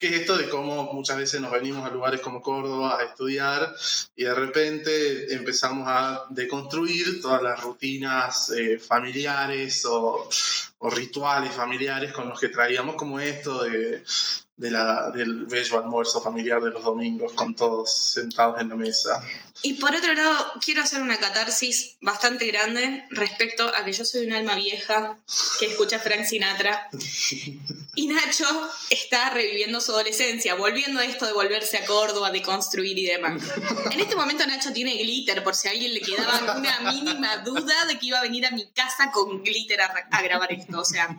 que 0.00 0.08
es 0.08 0.20
esto 0.22 0.36
de 0.36 0.48
cómo 0.48 0.92
muchas 0.92 1.16
veces 1.16 1.40
nos 1.40 1.52
venimos 1.52 1.86
a 1.86 1.92
lugares 1.92 2.20
como 2.20 2.42
Córdoba 2.42 2.98
a 2.98 3.04
estudiar 3.04 3.72
y 4.16 4.24
de 4.24 4.34
repente 4.34 5.32
empezamos 5.32 5.86
a 5.86 6.24
deconstruir 6.30 7.22
todas 7.22 7.40
las 7.40 7.60
rutinas 7.60 8.50
eh, 8.50 8.80
familiares 8.80 9.84
o, 9.84 10.28
o 10.78 10.90
rituales 10.90 11.52
familiares 11.52 12.12
con 12.12 12.28
los 12.28 12.40
que 12.40 12.48
traíamos 12.48 12.96
como 12.96 13.20
esto 13.20 13.62
de, 13.62 14.02
de 14.56 14.70
la, 14.70 15.10
del 15.10 15.46
bello 15.46 15.78
almuerzo 15.78 16.20
familiar 16.20 16.62
de 16.62 16.70
los 16.70 16.84
domingos 16.84 17.32
con 17.32 17.56
todos 17.56 17.92
sentados 18.12 18.60
en 18.60 18.68
la 18.68 18.76
mesa. 18.76 19.22
Y 19.62 19.74
por 19.74 19.94
otro 19.94 20.14
lado, 20.14 20.52
quiero 20.64 20.82
hacer 20.82 21.02
una 21.02 21.16
catarsis 21.16 21.96
bastante 22.00 22.46
grande 22.46 23.04
respecto 23.10 23.66
a 23.74 23.84
que 23.84 23.92
yo 23.92 24.04
soy 24.04 24.26
un 24.26 24.32
alma 24.32 24.54
vieja 24.54 25.18
que 25.58 25.66
escucha 25.66 25.98
Frank 25.98 26.24
Sinatra. 26.24 26.88
Y 27.96 28.08
Nacho 28.08 28.44
está 28.90 29.30
reviviendo 29.30 29.80
su 29.80 29.92
adolescencia, 29.92 30.56
volviendo 30.56 30.98
a 30.98 31.04
esto 31.04 31.26
de 31.26 31.32
volverse 31.32 31.78
a 31.78 31.86
Córdoba, 31.86 32.32
de 32.32 32.42
construir 32.42 32.98
y 32.98 33.06
demás. 33.06 33.40
En 33.92 34.00
este 34.00 34.16
momento 34.16 34.44
Nacho 34.48 34.72
tiene 34.72 34.96
glitter, 34.96 35.44
por 35.44 35.54
si 35.54 35.68
a 35.68 35.70
alguien 35.70 35.94
le 35.94 36.00
quedaba 36.00 36.56
una 36.58 36.90
mínima 36.90 37.36
duda 37.38 37.84
de 37.86 37.96
que 37.96 38.06
iba 38.06 38.18
a 38.18 38.22
venir 38.22 38.46
a 38.46 38.50
mi 38.50 38.66
casa 38.72 39.12
con 39.12 39.44
glitter 39.44 39.80
a, 39.80 40.08
a 40.10 40.22
grabar 40.22 40.52
esto. 40.52 40.80
O 40.80 40.84
sea, 40.84 41.16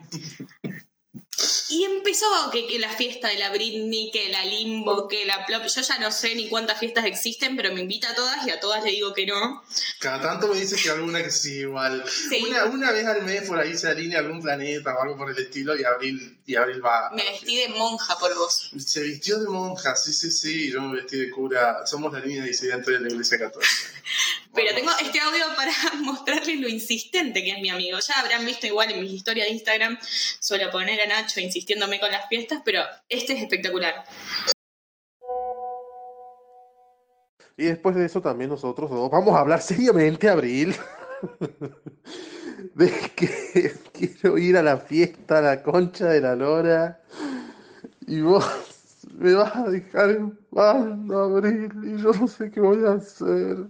y 1.75 1.83
empezó 1.83 2.25
que, 2.51 2.67
que 2.67 2.79
la 2.79 2.89
fiesta 2.89 3.27
de 3.27 3.37
la 3.37 3.49
Britney, 3.49 4.09
que 4.11 4.29
la 4.29 4.45
Limbo, 4.45 5.09
que 5.09 5.25
la 5.25 5.45
Plop. 5.45 5.65
Yo 5.65 5.81
ya 5.81 5.99
no 5.99 6.09
sé 6.09 6.33
ni 6.35 6.47
cuántas 6.47 6.79
fiestas 6.79 7.03
existen, 7.05 7.57
pero 7.57 7.73
me 7.73 7.81
invita 7.81 8.11
a 8.11 8.15
todas 8.15 8.47
y 8.47 8.51
a 8.51 8.61
todas 8.61 8.81
le 8.83 8.91
digo 8.91 9.13
que 9.13 9.25
no. 9.25 9.61
Cada 9.99 10.21
tanto 10.21 10.47
me 10.47 10.57
dice 10.57 10.77
que 10.81 10.89
alguna 10.89 11.21
que 11.21 11.31
sí, 11.31 11.59
igual. 11.59 12.05
Sí. 12.07 12.45
Una, 12.47 12.65
una 12.65 12.91
vez 12.91 13.05
al 13.05 13.23
mes 13.23 13.43
por 13.43 13.59
ahí 13.59 13.77
se 13.77 13.89
alinea 13.89 14.19
algún 14.19 14.41
planeta 14.41 14.95
o 14.95 15.01
algo 15.01 15.17
por 15.17 15.29
el 15.29 15.37
estilo 15.37 15.77
y 15.77 15.83
Abril, 15.83 16.37
y 16.45 16.55
Abril 16.55 16.83
va. 16.83 17.09
Me 17.11 17.23
vestí 17.23 17.57
de 17.57 17.67
monja 17.69 18.17
por 18.17 18.33
vos. 18.35 18.71
Se 18.77 19.01
vistió 19.01 19.39
de 19.39 19.49
monja, 19.49 19.97
sí, 19.97 20.13
sí, 20.13 20.31
sí. 20.31 20.71
Yo 20.71 20.81
me 20.81 20.95
vestí 20.95 21.17
de 21.17 21.29
cura. 21.29 21.85
Somos 21.85 22.13
la 22.13 22.19
línea 22.19 22.45
disidente 22.45 22.91
de 22.91 23.01
la 23.01 23.07
iglesia 23.09 23.37
católica. 23.37 23.69
Pero 24.55 24.73
tengo 24.73 24.91
este 25.01 25.19
audio 25.19 25.45
para 25.55 25.71
mostrarles 26.01 26.59
lo 26.59 26.69
insistente 26.69 27.43
que 27.43 27.51
es 27.51 27.59
mi 27.59 27.69
amigo. 27.69 27.99
Ya 27.99 28.19
habrán 28.19 28.45
visto 28.45 28.65
igual 28.65 28.91
en 28.91 29.01
mis 29.01 29.11
historias 29.11 29.47
de 29.47 29.53
Instagram, 29.53 29.97
suelo 30.39 30.71
poner 30.71 31.01
a 31.01 31.07
Nacho 31.07 31.41
insistiéndome 31.41 31.99
con 31.99 32.09
las 32.09 32.27
fiestas, 32.29 32.61
pero 32.63 32.81
este 33.09 33.33
es 33.33 33.43
espectacular. 33.43 34.05
Y 37.57 37.65
después 37.65 37.95
de 37.95 38.05
eso 38.05 38.21
también 38.21 38.49
nosotros 38.49 38.89
dos 38.89 39.09
vamos 39.09 39.33
a 39.35 39.39
hablar 39.39 39.61
seriamente, 39.61 40.29
Abril, 40.29 40.75
de 42.75 42.91
que 43.15 43.73
quiero 43.93 44.37
ir 44.37 44.57
a 44.57 44.63
la 44.63 44.77
fiesta, 44.77 45.37
a 45.37 45.41
la 45.41 45.63
concha 45.63 46.07
de 46.07 46.21
la 46.21 46.35
lora, 46.35 47.01
y 48.07 48.19
vos 48.19 48.45
me 49.13 49.33
vas 49.33 49.55
a 49.55 49.69
dejar 49.69 50.11
en 50.11 50.37
paz, 50.53 50.75
Abril, 50.75 51.71
y 51.83 52.01
yo 52.01 52.11
no 52.11 52.27
sé 52.27 52.51
qué 52.51 52.59
voy 52.59 52.83
a 52.85 52.93
hacer. 52.93 53.67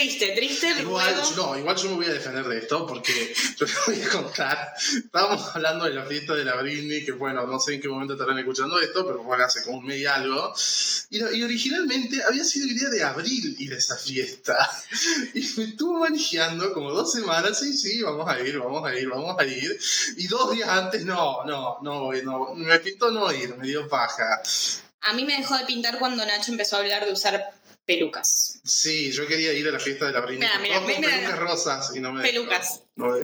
Triste, 0.00 0.32
triste. 0.34 0.66
Igual, 0.80 1.14
luego- 1.14 1.30
no, 1.36 1.58
igual 1.58 1.76
yo 1.76 1.90
me 1.90 1.94
voy 1.96 2.06
a 2.06 2.12
defender 2.14 2.46
de 2.48 2.56
esto 2.58 2.86
porque 2.86 3.12
yo 3.58 3.66
les 3.66 3.76
voy 3.86 4.02
a 4.02 4.08
contar. 4.08 4.72
Estábamos 5.04 5.54
hablando 5.54 5.84
de 5.84 5.90
la 5.92 6.06
fiesta 6.06 6.34
de 6.34 6.44
la 6.46 6.54
Britney, 6.56 7.04
que 7.04 7.12
bueno, 7.12 7.46
no 7.46 7.60
sé 7.60 7.74
en 7.74 7.82
qué 7.82 7.88
momento 7.88 8.14
estarán 8.14 8.38
escuchando 8.38 8.80
esto, 8.80 9.06
pero 9.06 9.22
bueno, 9.22 9.44
hace 9.44 9.62
como 9.62 9.76
un 9.78 9.84
mes 9.84 9.98
y 9.98 10.06
algo. 10.06 10.54
Y, 11.10 11.18
y 11.36 11.42
originalmente 11.42 12.22
había 12.24 12.44
sido 12.44 12.66
idea 12.66 12.88
de 12.88 13.02
abril 13.04 13.56
ir 13.58 13.74
a 13.74 13.76
esa 13.76 13.96
fiesta. 13.96 14.56
Y 15.34 15.40
me 15.58 15.64
estuvo 15.64 15.98
manejando 15.98 16.72
como 16.72 16.90
dos 16.92 17.12
semanas, 17.12 17.58
sí, 17.58 17.76
sí, 17.76 18.00
vamos 18.02 18.26
a 18.28 18.40
ir, 18.40 18.58
vamos 18.58 18.88
a 18.88 18.94
ir, 18.98 19.06
vamos 19.08 19.36
a 19.38 19.44
ir. 19.44 19.78
Y 20.16 20.26
dos 20.28 20.50
días 20.52 20.68
antes, 20.68 21.04
no, 21.04 21.44
no, 21.44 21.76
no, 21.82 22.00
voy, 22.04 22.22
no, 22.22 22.54
me 22.54 22.78
pintó 22.80 23.10
no 23.10 23.30
ir, 23.32 23.54
me 23.56 23.66
dio 23.66 23.86
paja. 23.86 24.40
A 25.02 25.12
mí 25.14 25.24
me 25.24 25.36
dejó 25.36 25.56
de 25.56 25.64
pintar 25.64 25.98
cuando 25.98 26.24
Nacho 26.26 26.52
empezó 26.52 26.76
a 26.76 26.80
hablar 26.80 27.06
de 27.06 27.12
usar 27.12 27.52
pelucas. 27.90 28.60
Sí, 28.64 29.10
yo 29.10 29.26
quería 29.26 29.52
ir 29.52 29.66
a 29.68 29.72
la 29.72 29.80
fiesta 29.80 30.06
de 30.06 30.12
la. 30.12 30.20
Mira, 30.26 30.58
mira, 30.60 30.80
mira, 30.80 31.00
pelucas 31.00 31.38
rosas 31.38 31.96
y 31.96 32.00
no 32.00 32.12
me. 32.12 32.22
Pelucas. 32.22 32.84
No 32.94 33.08
me 33.08 33.22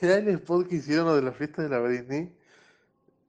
Mirá 0.00 0.16
el 0.16 0.28
spot 0.28 0.68
que 0.68 0.76
hicieron 0.76 1.06
lo 1.06 1.16
de 1.16 1.22
la 1.22 1.32
fiesta 1.32 1.62
de 1.62 1.68
la 1.68 1.78
Britney 1.78 2.32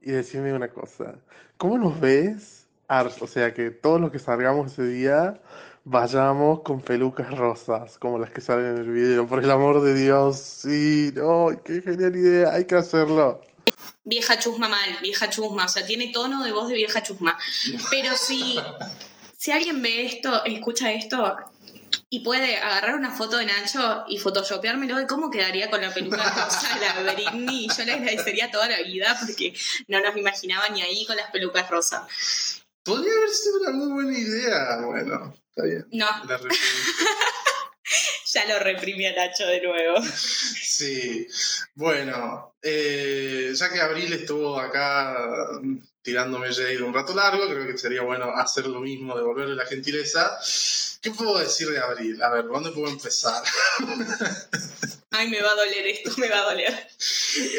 y 0.02 0.12
decime 0.12 0.54
una 0.54 0.70
cosa. 0.70 1.16
¿Cómo 1.58 1.78
nos 1.78 2.00
ves? 2.00 2.68
Ars, 2.88 3.22
o 3.22 3.28
sea, 3.28 3.54
que 3.54 3.70
todos 3.70 4.02
los 4.02 4.12
que 4.12 4.20
salgamos 4.20 4.72
ese 4.72 4.86
día 4.86 5.40
vayamos 5.84 6.62
con 6.62 6.82
pelucas 6.82 7.36
rosas, 7.38 7.98
como 8.00 8.18
las 8.18 8.32
que 8.32 8.42
salen 8.42 8.76
en 8.76 8.78
el 8.78 8.92
video. 8.92 9.28
Por 9.28 9.44
el 9.44 9.52
amor 9.52 9.82
de 9.82 9.94
Dios, 9.94 10.38
sí, 10.38 11.12
no, 11.16 11.50
qué 11.64 11.82
genial 11.82 12.16
idea, 12.16 12.54
hay 12.54 12.66
que 12.66 12.76
hacerlo. 12.76 13.42
Vieja 14.04 14.40
chusma 14.40 14.68
mal, 14.68 14.98
vieja 15.02 15.30
chusma, 15.30 15.66
o 15.66 15.70
sea, 15.70 15.86
tiene 15.86 16.08
tono 16.08 16.44
de 16.44 16.52
voz 16.52 16.68
de 16.68 16.76
vieja 16.76 17.04
chusma. 17.04 17.38
Pero 17.92 18.18
si, 18.18 18.60
si 19.38 19.52
alguien 19.52 19.82
ve 19.82 20.06
esto, 20.06 20.44
escucha 20.46 20.92
esto 20.92 21.38
y 22.10 22.22
puede 22.22 22.58
agarrar 22.58 22.96
una 22.96 23.12
foto 23.12 23.38
de 23.38 23.46
Nacho 23.46 24.06
y 24.08 24.18
photoshopeármelo 24.18 24.98
de 24.98 25.06
cómo 25.06 25.30
quedaría 25.30 25.70
con 25.70 25.82
la 25.82 25.94
peluca 25.94 26.24
rosa 26.24 26.80
de 26.80 27.04
la 27.04 27.14
Britney, 27.14 27.68
yo 27.76 27.86
le 27.86 27.94
agradecería 27.94 28.50
toda 28.50 28.68
la 28.68 28.82
vida 28.82 29.16
porque 29.20 29.54
no 29.88 30.00
nos 30.00 30.18
imaginaba 30.18 30.70
ni 30.70 30.82
ahí 30.82 31.06
con 31.06 31.16
las 31.16 31.30
pelucas 31.30 31.70
rosas. 31.70 32.02
Podría 32.84 33.14
haber 33.14 33.30
sido 33.30 33.60
una 33.62 33.72
muy 33.72 33.92
buena 33.92 34.18
idea. 34.18 34.82
Bueno, 34.84 35.36
está 35.50 35.64
bien. 35.64 35.86
No, 35.92 36.08
La. 36.28 36.40
ya 38.32 38.46
lo 38.46 38.60
reprimí 38.60 39.06
a 39.06 39.14
Nacho 39.14 39.46
de 39.46 39.62
nuevo. 39.62 40.00
Sí, 40.80 41.28
bueno, 41.76 42.56
eh, 42.62 43.52
ya 43.54 43.70
que 43.70 43.82
Abril 43.82 44.14
estuvo 44.14 44.58
acá 44.58 45.14
mm, 45.62 45.78
tirándome 46.02 46.52
shade 46.52 46.82
un 46.82 46.94
rato 46.94 47.14
largo, 47.14 47.50
creo 47.50 47.68
que 47.68 47.78
sería 47.78 48.02
bueno 48.04 48.32
hacer 48.34 48.68
lo 48.68 48.80
mismo, 48.80 49.18
devolverle 49.18 49.56
la 49.56 49.66
gentileza. 49.66 50.40
¿Qué 51.02 51.12
puedo 51.12 51.38
decir 51.38 51.70
de 51.70 51.80
Abril? 51.80 52.22
A 52.24 52.30
ver, 52.30 52.46
¿dónde 52.46 52.72
puedo 52.72 52.88
empezar? 52.88 53.44
Ay, 55.12 55.30
me 55.30 55.42
va 55.42 55.52
a 55.52 55.56
doler 55.56 55.88
esto, 55.88 56.12
me 56.18 56.30
va 56.30 56.40
a 56.40 56.54
doler. 56.54 56.88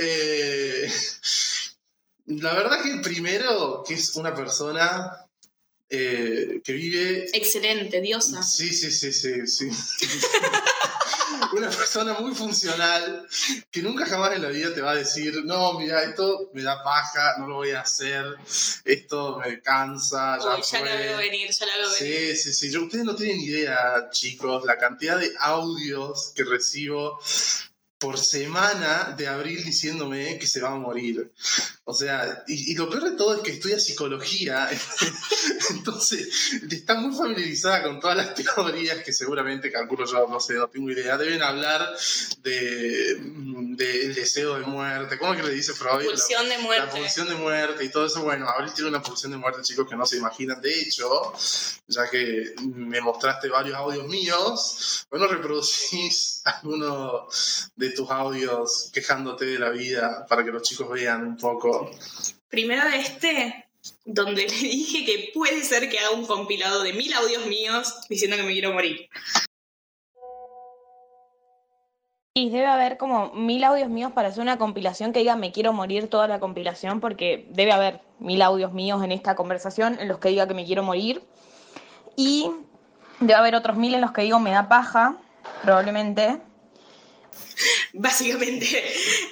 Eh, 0.01 0.91
la 2.27 2.55
verdad 2.55 2.83
que 2.83 3.03
primero 3.03 3.85
que 3.87 3.95
es 3.95 4.15
una 4.17 4.35
persona 4.35 5.30
eh, 5.91 6.61
que 6.65 6.73
vive 6.73 7.29
Excelente, 7.37 8.01
diosa. 8.01 8.43
Sí, 8.43 8.73
sí, 8.73 8.91
sí, 8.91 9.13
sí, 9.13 9.47
sí. 9.47 9.69
Una 11.53 11.69
persona 11.69 12.15
muy 12.15 12.33
funcional 12.35 13.27
que 13.73 13.83
nunca 13.83 14.07
jamás 14.07 14.37
en 14.37 14.43
la 14.43 14.51
vida 14.51 14.73
te 14.73 14.81
va 14.83 14.93
a 14.93 14.95
decir, 14.97 15.45
no, 15.45 15.79
mira, 15.79 16.03
esto 16.05 16.51
me 16.55 16.63
da 16.63 16.83
paja, 16.85 17.37
no 17.39 17.49
lo 17.49 17.57
voy 17.57 17.71
a 17.71 17.81
hacer, 17.81 18.25
esto 18.85 19.41
me 19.45 19.61
cansa, 19.61 20.39
ya 20.39 20.55
Uy, 20.57 20.63
ya 20.63 20.79
fue". 20.79 20.91
lo 20.91 20.97
veo 20.97 21.17
venir, 21.19 21.51
ya 21.51 21.67
lo 21.67 21.73
veo 21.73 21.91
venir. 22.01 22.37
Sí, 22.37 22.37
sí, 22.37 22.53
sí. 22.55 22.71
Yo, 22.71 22.85
ustedes 22.85 23.05
no 23.05 23.17
tienen 23.17 23.41
idea, 23.41 24.09
chicos, 24.13 24.65
la 24.65 24.79
cantidad 24.79 25.19
de 25.19 25.33
audios 25.41 26.33
que 26.37 26.45
recibo 26.45 27.19
por 28.01 28.19
semana 28.19 29.15
de 29.17 29.29
abril 29.29 29.63
diciéndome 29.63 30.39
que 30.39 30.47
se 30.47 30.61
va 30.63 30.71
a 30.71 30.77
morir. 30.77 31.31
O 31.85 31.93
sea, 31.93 32.45
y, 32.49 32.73
y 32.73 32.75
lo 32.75 32.89
peor 32.89 33.11
de 33.11 33.17
todo 33.17 33.35
es 33.35 33.43
que 33.43 33.53
estudia 33.53 33.79
psicología, 33.79 34.69
entonces 35.71 36.29
está 36.71 36.95
muy 36.95 37.15
familiarizada 37.15 37.83
con 37.83 38.01
todas 38.01 38.17
las 38.17 38.35
teorías 38.35 39.05
que 39.05 39.13
seguramente, 39.13 39.71
calculo 39.71 40.07
yo, 40.07 40.27
no 40.29 40.41
sé, 40.41 40.55
no 40.55 40.69
tengo 40.69 40.91
idea, 40.91 41.19
deben 41.19 41.43
hablar 41.43 41.95
de, 42.43 43.17
del 43.17 44.15
deseo 44.15 44.59
de 44.59 44.65
muerte. 44.65 45.19
¿Cómo 45.19 45.35
es 45.35 45.43
que 45.43 45.47
le 45.47 45.55
dice 45.55 45.75
Freud? 45.75 46.07
Pulsión 46.07 46.49
de 46.49 46.57
La 46.57 46.63
muerte. 46.63 46.99
pulsión 46.99 47.29
de 47.29 47.35
muerte 47.35 47.85
y 47.85 47.91
todo 47.91 48.07
eso, 48.07 48.23
bueno, 48.23 48.49
Abril 48.49 48.73
tiene 48.73 48.89
una 48.89 49.03
pulsión 49.03 49.33
de 49.33 49.39
muerte, 49.39 49.61
chicos, 49.63 49.87
que 49.87 49.97
no 49.97 50.07
se 50.07 50.17
imaginan. 50.17 50.61
De 50.63 50.81
hecho, 50.81 51.35
ya 51.87 52.09
que 52.09 52.55
me 52.63 53.01
mostraste 53.03 53.49
varios 53.49 53.77
audios 53.77 54.07
míos, 54.07 55.07
bueno, 55.11 55.27
reproducís 55.27 56.41
alguno 56.45 57.29
de 57.77 57.90
tus 57.91 58.11
audios 58.11 58.91
quejándote 58.93 59.47
de 59.47 59.59
la 59.59 59.71
vida 59.71 60.27
para 60.29 60.45
que 60.45 60.51
los 60.51 60.63
chicos 60.63 60.89
vean 60.91 61.27
un 61.27 61.37
poco. 61.37 61.91
Primero 62.49 62.83
este, 62.89 63.69
donde 64.05 64.43
le 64.49 64.69
dije 64.69 65.05
que 65.05 65.31
puede 65.33 65.63
ser 65.63 65.89
que 65.89 65.99
haga 65.99 66.11
un 66.11 66.27
compilado 66.27 66.83
de 66.83 66.93
mil 66.93 67.13
audios 67.15 67.47
míos 67.47 67.95
diciendo 68.09 68.37
que 68.37 68.43
me 68.43 68.53
quiero 68.53 68.73
morir. 68.73 69.09
Y 72.33 72.49
debe 72.51 72.67
haber 72.67 72.97
como 72.97 73.33
mil 73.33 73.65
audios 73.65 73.91
míos 73.91 74.13
para 74.13 74.29
hacer 74.29 74.41
una 74.41 74.57
compilación 74.57 75.13
que 75.13 75.19
diga 75.19 75.35
me 75.35 75.51
quiero 75.51 75.73
morir 75.73 76.09
toda 76.09 76.29
la 76.29 76.39
compilación, 76.39 77.01
porque 77.01 77.47
debe 77.51 77.73
haber 77.73 78.01
mil 78.19 78.41
audios 78.43 78.73
míos 78.73 79.03
en 79.03 79.13
esta 79.13 79.35
conversación 79.35 79.99
en 80.01 80.09
los 80.09 80.19
que 80.19 80.29
diga 80.29 80.47
que 80.47 80.55
me 80.55 80.65
quiero 80.65 80.83
morir. 80.83 81.23
Y 82.17 82.51
debe 83.19 83.35
haber 83.35 83.55
otros 83.57 83.77
mil 83.77 83.95
en 83.95 84.01
los 84.01 84.13
que 84.13 84.23
digo 84.23 84.39
me 84.39 84.53
da 84.53 84.69
paja, 84.69 85.17
probablemente. 85.63 86.41
Básicamente, 87.93 88.67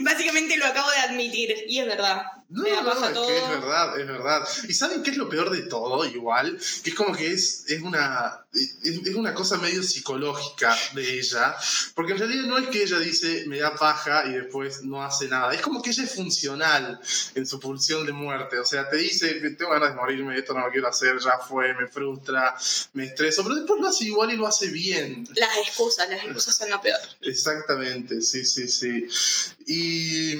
básicamente 0.00 0.56
lo 0.56 0.66
acabo 0.66 0.90
de 0.90 0.98
admitir 0.98 1.54
y 1.68 1.78
es 1.78 1.86
verdad. 1.86 2.22
No, 2.50 2.62
no, 2.62 2.84
paja 2.84 3.08
es 3.08 3.14
todo. 3.14 3.26
que 3.26 3.36
es 3.36 3.48
verdad, 3.48 4.00
es 4.00 4.06
verdad. 4.06 4.48
¿Y 4.68 4.72
saben 4.72 5.02
qué 5.02 5.10
es 5.10 5.16
lo 5.18 5.28
peor 5.28 5.50
de 5.50 5.62
todo? 5.62 6.04
Igual, 6.06 6.58
que 6.82 6.90
es 6.90 6.96
como 6.96 7.14
que 7.14 7.32
es, 7.32 7.64
es, 7.68 7.82
una, 7.82 8.46
es, 8.54 8.76
es 8.82 9.14
una 9.14 9.34
cosa 9.34 9.58
medio 9.58 9.82
psicológica 9.82 10.74
de 10.94 11.18
ella, 11.18 11.54
porque 11.94 12.12
en 12.12 12.18
realidad 12.18 12.44
no 12.44 12.56
es 12.56 12.68
que 12.68 12.82
ella 12.82 12.98
dice 12.98 13.44
me 13.46 13.58
da 13.58 13.74
paja 13.74 14.24
y 14.26 14.32
después 14.32 14.82
no 14.82 15.02
hace 15.02 15.28
nada, 15.28 15.52
es 15.52 15.60
como 15.60 15.82
que 15.82 15.90
ella 15.90 16.04
es 16.04 16.14
funcional 16.14 17.00
en 17.34 17.46
su 17.46 17.60
pulsión 17.60 18.06
de 18.06 18.12
muerte, 18.12 18.58
o 18.58 18.64
sea, 18.64 18.88
te 18.88 18.96
dice 18.96 19.34
tengo 19.56 19.70
ganas 19.70 19.90
de 19.90 19.96
morirme, 19.96 20.38
esto 20.38 20.54
no 20.54 20.64
lo 20.64 20.72
quiero 20.72 20.88
hacer, 20.88 21.18
ya 21.18 21.38
fue, 21.38 21.74
me 21.74 21.86
frustra, 21.86 22.56
me 22.94 23.04
estreso, 23.04 23.42
pero 23.42 23.56
después 23.56 23.80
lo 23.80 23.88
hace 23.88 24.04
igual 24.04 24.32
y 24.32 24.36
lo 24.36 24.46
hace 24.46 24.68
bien. 24.68 25.28
Las 25.34 25.56
excusas, 25.58 26.08
las 26.08 26.24
excusas 26.24 26.56
son 26.56 26.70
lo 26.70 26.80
peor. 26.80 26.98
Exactamente, 27.20 28.22
sí, 28.22 28.44
sí, 28.44 28.68
sí. 28.68 29.06
Y, 29.70 30.32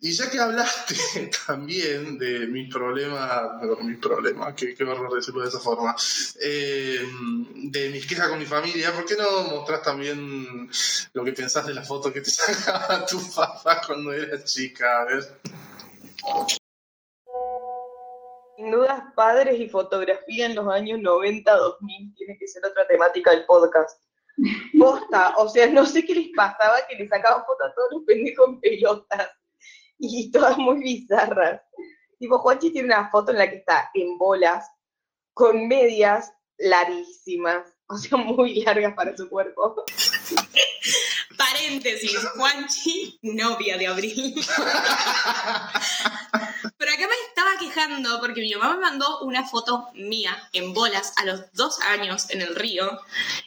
y 0.00 0.12
ya 0.12 0.28
que 0.28 0.40
hablaste 0.40 0.96
también 1.46 2.18
de 2.18 2.48
mis 2.48 2.68
problemas, 2.68 3.60
perdón, 3.60 3.86
mis 3.86 3.98
problemas, 3.98 4.54
qué, 4.54 4.74
qué 4.74 4.82
horror 4.82 5.14
decirlo 5.14 5.42
de 5.42 5.48
esa 5.50 5.60
forma, 5.60 5.94
eh, 6.42 7.06
de 7.54 7.90
mis 7.90 8.04
quejas 8.08 8.28
con 8.28 8.40
mi 8.40 8.44
familia, 8.44 8.92
¿por 8.92 9.04
qué 9.04 9.14
no 9.14 9.42
mostrás 9.44 9.82
también 9.82 10.68
lo 11.12 11.24
que 11.24 11.32
pensás 11.32 11.64
de 11.64 11.74
la 11.74 11.84
foto 11.84 12.12
que 12.12 12.22
te 12.22 12.30
sacaba 12.32 13.06
tu 13.06 13.20
papá 13.32 13.82
cuando 13.86 14.12
eras 14.12 14.52
chica? 14.52 15.02
A 15.02 15.04
ver. 15.04 15.40
Sin 18.56 18.72
dudas, 18.72 19.00
padres 19.14 19.60
y 19.60 19.68
fotografía 19.68 20.46
en 20.46 20.56
los 20.56 20.66
años 20.66 20.98
90-2000 20.98 22.16
tiene 22.16 22.36
que 22.36 22.48
ser 22.48 22.66
otra 22.66 22.84
temática 22.88 23.30
del 23.30 23.44
podcast. 23.44 24.05
Posta, 24.78 25.34
o 25.36 25.48
sea, 25.48 25.66
no 25.68 25.86
sé 25.86 26.04
qué 26.04 26.14
les 26.14 26.28
pasaba 26.36 26.86
que 26.88 26.96
le 26.96 27.08
sacaban 27.08 27.44
fotos 27.46 27.70
a 27.70 27.74
todos 27.74 27.88
los 27.92 28.02
pendejos 28.04 28.48
en 28.48 28.60
pelotas 28.60 29.30
y 29.98 30.30
todas 30.30 30.58
muy 30.58 30.82
bizarras. 30.82 31.62
Tipo, 32.18 32.38
Juanchi 32.38 32.70
tiene 32.70 32.88
una 32.88 33.10
foto 33.10 33.32
en 33.32 33.38
la 33.38 33.50
que 33.50 33.56
está 33.56 33.90
en 33.94 34.18
bolas, 34.18 34.68
con 35.34 35.68
medias 35.68 36.32
larguísimas, 36.58 37.66
o 37.88 37.96
sea, 37.96 38.18
muy 38.18 38.62
largas 38.62 38.94
para 38.94 39.16
su 39.16 39.28
cuerpo. 39.28 39.84
Paréntesis, 41.36 42.16
Juanchi, 42.36 43.18
novia 43.22 43.76
de 43.76 43.86
Abril. 43.86 44.34
Quejando 47.86 48.18
porque 48.20 48.40
mi 48.40 48.52
mamá 48.54 48.74
me 48.74 48.80
mandó 48.80 49.20
una 49.20 49.46
foto 49.48 49.86
mía 49.94 50.36
en 50.52 50.74
bolas 50.74 51.12
a 51.16 51.24
los 51.24 51.42
dos 51.52 51.78
años 51.80 52.28
en 52.30 52.42
el 52.42 52.56
río 52.56 53.00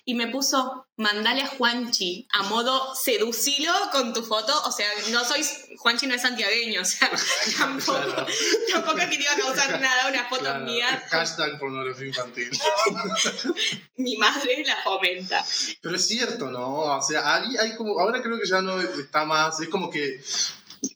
y 0.05 0.13
me 0.13 0.27
puso, 0.27 0.87
mandale 0.95 1.41
a 1.41 1.47
Juanchi 1.47 2.25
a 2.31 2.43
modo 2.43 2.95
seducilo 2.95 3.73
con 3.91 4.13
tu 4.13 4.23
foto. 4.23 4.53
O 4.63 4.71
sea, 4.71 4.87
no 5.11 5.25
soy, 5.25 5.45
Juanchi 5.77 6.07
no 6.07 6.15
es 6.15 6.21
santiagueño, 6.21 6.81
o 6.81 6.85
sea, 6.85 7.11
tampoco, 7.57 7.99
Claro. 8.01 8.25
tampoco 8.71 8.95
que 8.97 9.07
te 9.07 9.15
iba 9.23 9.33
a 9.33 9.35
causar 9.35 9.81
nada 9.81 10.07
una 10.07 10.23
foto 10.29 10.41
Claro, 10.43 10.63
mía. 10.65 11.03
hashtag 11.09 11.59
pornografía 11.59 12.07
infantil. 12.07 12.49
Mi 13.97 14.15
madre 14.15 14.63
la 14.65 14.77
fomenta. 14.83 15.45
Pero 15.81 15.95
es 15.97 16.07
cierto, 16.07 16.49
¿no? 16.49 16.69
O 16.97 17.01
sea, 17.01 17.35
ahí 17.35 17.57
hay 17.57 17.75
como, 17.75 17.99
ahora 17.99 18.21
creo 18.21 18.39
que 18.39 18.47
ya 18.47 18.61
no 18.61 18.79
está 18.79 19.25
más, 19.25 19.59
es 19.59 19.67
como 19.67 19.89
que, 19.89 20.21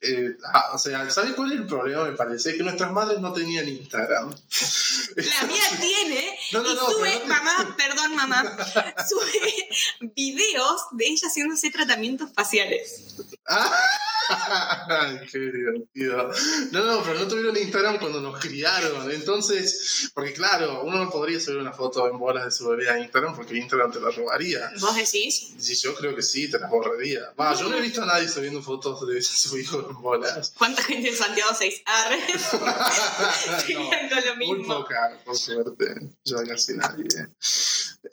eh, 0.02 0.38
ah, 0.54 0.72
o 0.74 0.78
sea, 0.78 1.10
¿sabes 1.10 1.34
cuál 1.34 1.52
es 1.52 1.60
el 1.60 1.68
problema? 1.68 2.06
Me 2.06 2.14
parece 2.14 2.56
que 2.56 2.64
nuestras 2.64 2.92
madres 2.92 3.20
no 3.20 3.34
tenían 3.34 3.68
Instagram. 3.68 4.30
La 5.16 5.48
mía 5.48 5.64
tiene 5.82 6.38
No, 6.52 6.62
no, 6.64 6.72
y 6.72 6.76
no, 6.76 6.90
sube, 6.90 7.12
te- 7.18 7.26
mamá, 7.28 7.76
perdón 7.78 8.16
mamá, 8.16 8.44
sube 9.08 9.68
videos 10.16 10.82
de 10.92 11.06
ella 11.08 11.28
haciéndose 11.28 11.70
tratamientos 11.72 12.30
faciales. 12.34 13.16
Ay, 13.46 13.72
qué 15.32 15.40
divertido. 15.40 16.32
No, 16.72 16.86
no, 16.86 17.04
pero 17.04 17.20
no 17.20 17.28
tuvieron 17.28 17.58
Instagram 17.58 18.00
cuando 18.00 18.22
nos 18.22 18.40
criaron. 18.40 19.12
Entonces, 19.12 20.12
porque 20.14 20.34
claro, 20.34 20.84
uno 20.84 21.04
no 21.04 21.10
podría 21.10 21.40
subir 21.40 21.60
una 21.60 21.74
foto 21.74 22.08
en 22.10 22.18
bolas 22.18 22.46
de 22.46 22.52
su 22.52 22.68
bebé 22.68 22.90
a 22.90 23.00
Instagram 23.00 23.36
porque 23.36 23.58
Instagram 23.58 23.92
te 23.92 24.00
la 24.00 24.12
robaría. 24.12 24.72
¿Vos 24.80 24.96
decís? 24.96 25.54
Sí, 25.58 25.76
yo 25.76 25.96
creo 25.96 26.16
que 26.16 26.22
sí, 26.22 26.50
te 26.50 26.60
las 26.60 26.70
borraría. 26.70 27.34
Va, 27.40 27.54
yo 27.56 27.70
no 27.70 27.78
he 27.78 27.82
visto 27.82 28.04
a 28.04 28.06
nadie 28.06 28.28
subiendo 28.28 28.62
fotos 28.62 29.08
de 29.08 29.22
su 29.22 29.58
hijo 29.58 29.88
en 29.90 30.02
bolas. 30.02 30.54
¿Cuánta 30.58 30.84
gente 30.84 31.12
de 31.12 31.18
Santiago 31.18 31.52
6 31.58 31.82
Arre? 31.86 32.20
no, 34.10 34.22
lo 34.22 34.36
muy 34.36 34.58
mismo. 34.60 34.76
poca, 34.80 35.20
por 35.26 35.38
suerte. 35.38 35.96
Ya 36.24 36.44
casi 36.44 36.74
nadie. 36.74 37.08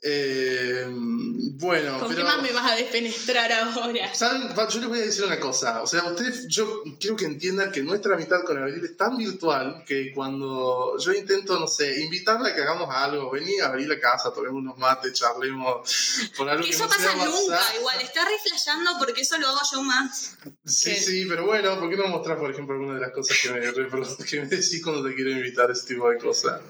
Eh, 0.03 0.87
bueno, 0.89 1.99
¿Con 1.99 2.09
pero... 2.09 2.21
qué 2.21 2.25
más 2.25 2.43
me 2.43 2.53
vas 2.53 2.73
a 2.73 2.75
despenetrar 2.77 3.53
ahora? 3.53 4.11
Yo 4.15 4.81
les 4.81 4.89
voy 4.89 4.99
a 4.99 5.03
decir 5.03 5.25
una 5.25 5.39
cosa. 5.39 5.83
O 5.83 5.87
sea, 5.87 6.05
ustedes, 6.05 6.47
yo 6.49 6.83
quiero 6.99 7.17
que 7.17 7.27
entiendan 7.27 7.71
que 7.71 7.83
nuestra 7.83 8.15
amistad 8.15 8.43
con 8.45 8.57
Abril 8.57 8.83
es 8.83 8.97
tan 8.97 9.17
virtual 9.19 9.85
que 9.87 10.13
cuando 10.15 10.97
yo 10.99 11.13
intento, 11.13 11.59
no 11.61 11.67
sé, 11.67 12.01
invitarla 12.03 12.49
a 12.49 12.55
que 12.55 12.63
hagamos 12.63 12.89
algo, 12.95 13.31
vení 13.31 13.59
a 13.61 13.67
abrir 13.67 13.89
la 13.89 14.01
casa, 14.01 14.33
tomemos 14.33 14.59
unos 14.63 14.79
mates, 14.79 15.13
charlemos 15.13 16.29
por 16.37 16.49
algo 16.49 16.63
Que 16.63 16.71
que 16.71 16.75
eso 16.77 16.87
no 16.87 16.93
sea 16.93 17.13
pasa 17.13 17.25
nunca, 17.27 17.61
igual. 17.79 18.01
Está 18.01 18.27
reflejando 18.27 18.93
porque 18.99 19.21
eso 19.21 19.37
lo 19.39 19.49
hago 19.49 19.61
yo 19.71 19.83
más. 19.83 20.37
Sí, 20.65 20.91
que- 20.95 21.01
sí, 21.01 21.27
pero 21.29 21.45
bueno, 21.45 21.79
¿por 21.79 21.91
qué 21.91 21.97
no 21.97 22.07
mostrar, 22.09 22.39
por 22.39 22.51
ejemplo, 22.51 22.75
alguna 22.75 22.95
de 22.95 23.01
las 23.01 23.13
cosas 23.13 23.37
que 23.43 23.51
me, 23.51 23.61
que 24.31 24.41
me 24.41 24.47
decís 24.47 24.81
cuando 24.83 25.07
te 25.07 25.15
quiero 25.15 25.31
invitar, 25.31 25.71
ese 25.71 25.87
tipo 25.89 26.09
de 26.09 26.17
cosas? 26.19 26.61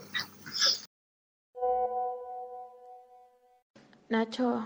Nacho, 4.10 4.64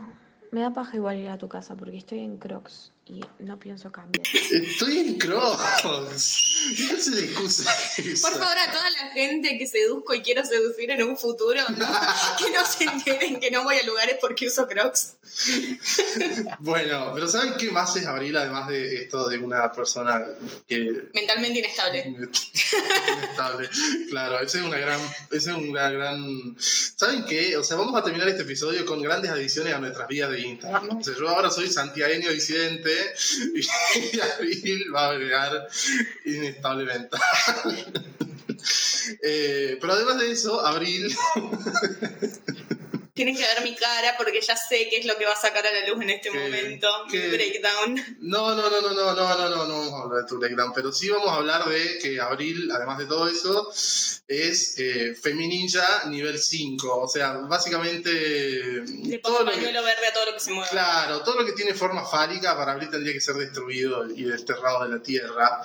me 0.53 0.63
da 0.63 0.73
paja 0.73 0.97
igual 0.97 1.19
ir 1.19 1.29
a 1.29 1.37
tu 1.37 1.49
casa 1.51 1.77
porque 1.77 1.99
estoy 1.99 2.21
en 2.21 2.39
Crocs 2.39 2.94
y 3.07 3.21
no 3.41 3.59
pienso 3.59 3.93
cambiar. 3.93 4.27
Estoy 4.51 4.99
en 4.99 5.19
Crocs. 5.19 5.83
¿Qué 6.77 6.89
clase 6.89 7.11
de 7.11 7.25
excusa? 7.27 7.71
Por 8.23 8.33
favor, 8.33 8.59
a 8.59 8.73
toda 8.73 8.91
la 8.91 9.11
gente 9.11 9.59
que 9.59 9.67
seduzco 9.67 10.15
y 10.15 10.23
quiero 10.23 10.45
seducir 10.45 10.91
en 10.91 11.03
un 11.03 11.17
futuro, 11.19 11.61
¿no? 11.77 11.87
que 12.39 12.51
no 12.51 12.65
se 12.65 12.85
enteren 12.85 13.41
que 13.41 13.51
no 13.51 13.63
voy 13.63 13.77
a 13.77 13.83
lugares 13.85 14.17
porque 14.21 14.47
uso 14.47 14.67
crocs. 14.67 15.17
Bueno, 16.61 17.11
pero 17.15 17.29
¿saben 17.29 17.55
qué 17.59 17.71
más 17.71 17.95
es 17.97 18.07
Abril, 18.07 18.37
además 18.37 18.69
de 18.69 19.03
esto 19.03 19.29
de 19.29 19.39
una 19.39 19.71
persona 19.73 20.23
que 20.67 21.09
Mentalmente 21.13 21.59
inestable. 21.59 22.05
Inestable. 22.07 23.69
Claro, 24.09 24.41
esa 24.41 24.59
es 24.59 24.65
una 24.65 24.79
gran, 24.79 25.01
esa 25.31 25.51
es 25.51 25.57
una 25.57 25.91
gran. 25.91 26.57
¿Saben 26.59 27.25
qué? 27.25 27.57
O 27.57 27.65
sea, 27.65 27.77
vamos 27.77 28.01
a 28.01 28.05
terminar 28.05 28.29
este 28.29 28.43
episodio 28.43 28.87
con 28.87 29.03
grandes 29.03 29.31
adiciones 29.31 29.75
a 29.75 29.79
nuestras 29.79 30.09
vías 30.09 30.31
de 30.31 30.41
Instagram. 30.41 30.87
¿no? 30.87 30.99
O 30.99 31.03
sea, 31.03 31.15
yo 31.19 31.29
ahora 31.29 31.51
soy 31.51 31.71
santiagueño 31.71 32.31
disidente 32.31 32.94
y 33.55 34.21
Abril 34.21 34.95
va 34.95 35.07
a 35.07 35.11
agregar 35.11 35.69
inestable 36.25 36.85
mental. 36.85 37.21
Eh, 39.23 39.77
pero 39.81 39.93
además 39.93 40.19
de 40.19 40.31
eso, 40.31 40.65
Abril 40.65 41.15
Tienen 43.15 43.37
que 43.37 43.43
ver 43.43 43.63
mi 43.63 43.77
cara 43.77 44.17
porque 44.17 44.41
ya 44.41 44.57
sé 44.57 44.89
qué 44.91 44.97
es 44.99 45.07
lo 45.07 45.17
que 45.17 45.25
va 45.25 45.35
a 45.35 45.37
sacar 45.37 45.65
a 45.65 45.71
la 45.71 45.89
luz 45.89 46.03
en 46.03 46.11
este 46.11 46.33
momento. 46.33 46.89
Breakdown. 47.09 48.17
No, 48.19 48.57
no, 48.57 48.69
no, 48.69 48.81
no, 48.81 48.93
no, 48.93 49.15
no, 49.15 49.15
no, 49.15 49.49
no, 49.49 49.67
no 49.67 49.79
vamos 49.79 49.93
a 49.93 50.03
hablar 50.03 50.23
de 50.23 50.29
tu 50.29 50.39
breakdown, 50.39 50.73
pero 50.75 50.91
sí 50.91 51.09
vamos 51.11 51.29
a 51.29 51.37
hablar 51.37 51.65
de 51.69 51.99
que 51.99 52.21
Abril, 52.21 52.69
además 52.73 52.99
de 52.99 53.07
todo 53.07 53.29
eso, 53.29 53.71
es 54.27 54.79
eh, 54.79 55.15
Femininja 55.15 56.07
nivel 56.07 56.41
5. 56.41 57.03
O 57.03 57.09
sea, 57.09 57.35
básicamente 57.35 58.11
Le 58.11 59.19
todo 59.19 59.45
lo 59.45 59.51
que, 59.51 59.59
pañuelo 59.59 59.85
verde 59.85 60.07
a 60.09 60.13
todo 60.13 60.27
lo 60.27 60.33
que 60.33 60.41
se 60.41 60.51
mueva. 60.51 60.69
claro, 60.69 61.23
todo 61.23 61.41
lo 61.41 61.47
que 61.47 61.53
tiene 61.53 61.73
forma 61.73 62.05
fálica 62.05 62.57
para 62.57 62.73
Abril 62.73 62.91
tendría 62.91 63.13
que 63.13 63.21
ser 63.21 63.37
destruido 63.37 64.11
y 64.11 64.25
desterrado 64.25 64.85
de 64.85 64.97
la 64.97 65.01
tierra. 65.01 65.63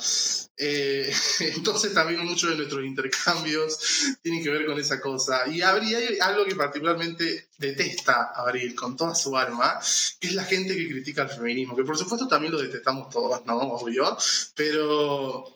Eh, 0.62 1.12
entonces 1.40 1.94
también 1.94 2.26
muchos 2.26 2.50
de 2.50 2.58
nuestros 2.58 2.84
intercambios 2.84 3.80
tienen 4.22 4.44
que 4.44 4.50
ver 4.50 4.66
con 4.66 4.78
esa 4.78 5.00
cosa. 5.00 5.48
Y 5.48 5.62
Abril, 5.62 5.96
hay 5.96 6.20
algo 6.20 6.46
que 6.46 6.56
particularmente 6.56 7.39
detesta 7.58 8.32
Abril 8.36 8.76
con 8.76 8.96
toda 8.96 9.16
su 9.16 9.38
alma, 9.38 9.80
es 9.80 10.34
la 10.34 10.44
gente 10.44 10.76
que 10.76 10.88
critica 10.88 11.24
al 11.24 11.30
feminismo, 11.30 11.76
que 11.76 11.84
por 11.84 11.98
supuesto 11.98 12.28
también 12.28 12.52
lo 12.52 12.62
detestamos 12.62 13.10
todos, 13.10 13.46
¿no? 13.46 13.58
Obvio, 13.58 14.18
pero... 14.56 15.56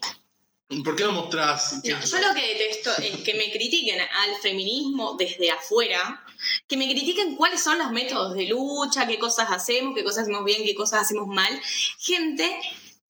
¿Por 0.84 0.96
qué 0.96 1.04
no 1.04 1.12
mostrás? 1.12 1.74
No, 1.74 1.82
yo 1.84 2.18
lo 2.18 2.34
que 2.34 2.48
detesto 2.48 2.92
es 2.98 3.18
que 3.18 3.36
me 3.36 3.52
critiquen 3.52 4.00
al 4.00 4.36
feminismo 4.42 5.16
desde 5.20 5.52
afuera, 5.52 6.26
que 6.68 6.78
me 6.78 6.90
critiquen 6.90 7.36
cuáles 7.36 7.62
son 7.62 7.78
los 7.78 7.92
métodos 7.92 8.34
de 8.34 8.48
lucha, 8.48 9.06
qué 9.06 9.20
cosas 9.20 9.50
hacemos, 9.52 9.94
qué 9.94 10.04
cosas 10.04 10.24
hacemos 10.24 10.44
bien, 10.46 10.64
qué 10.64 10.74
cosas 10.74 11.04
hacemos 11.04 11.28
mal. 11.28 11.62
Gente 12.00 12.50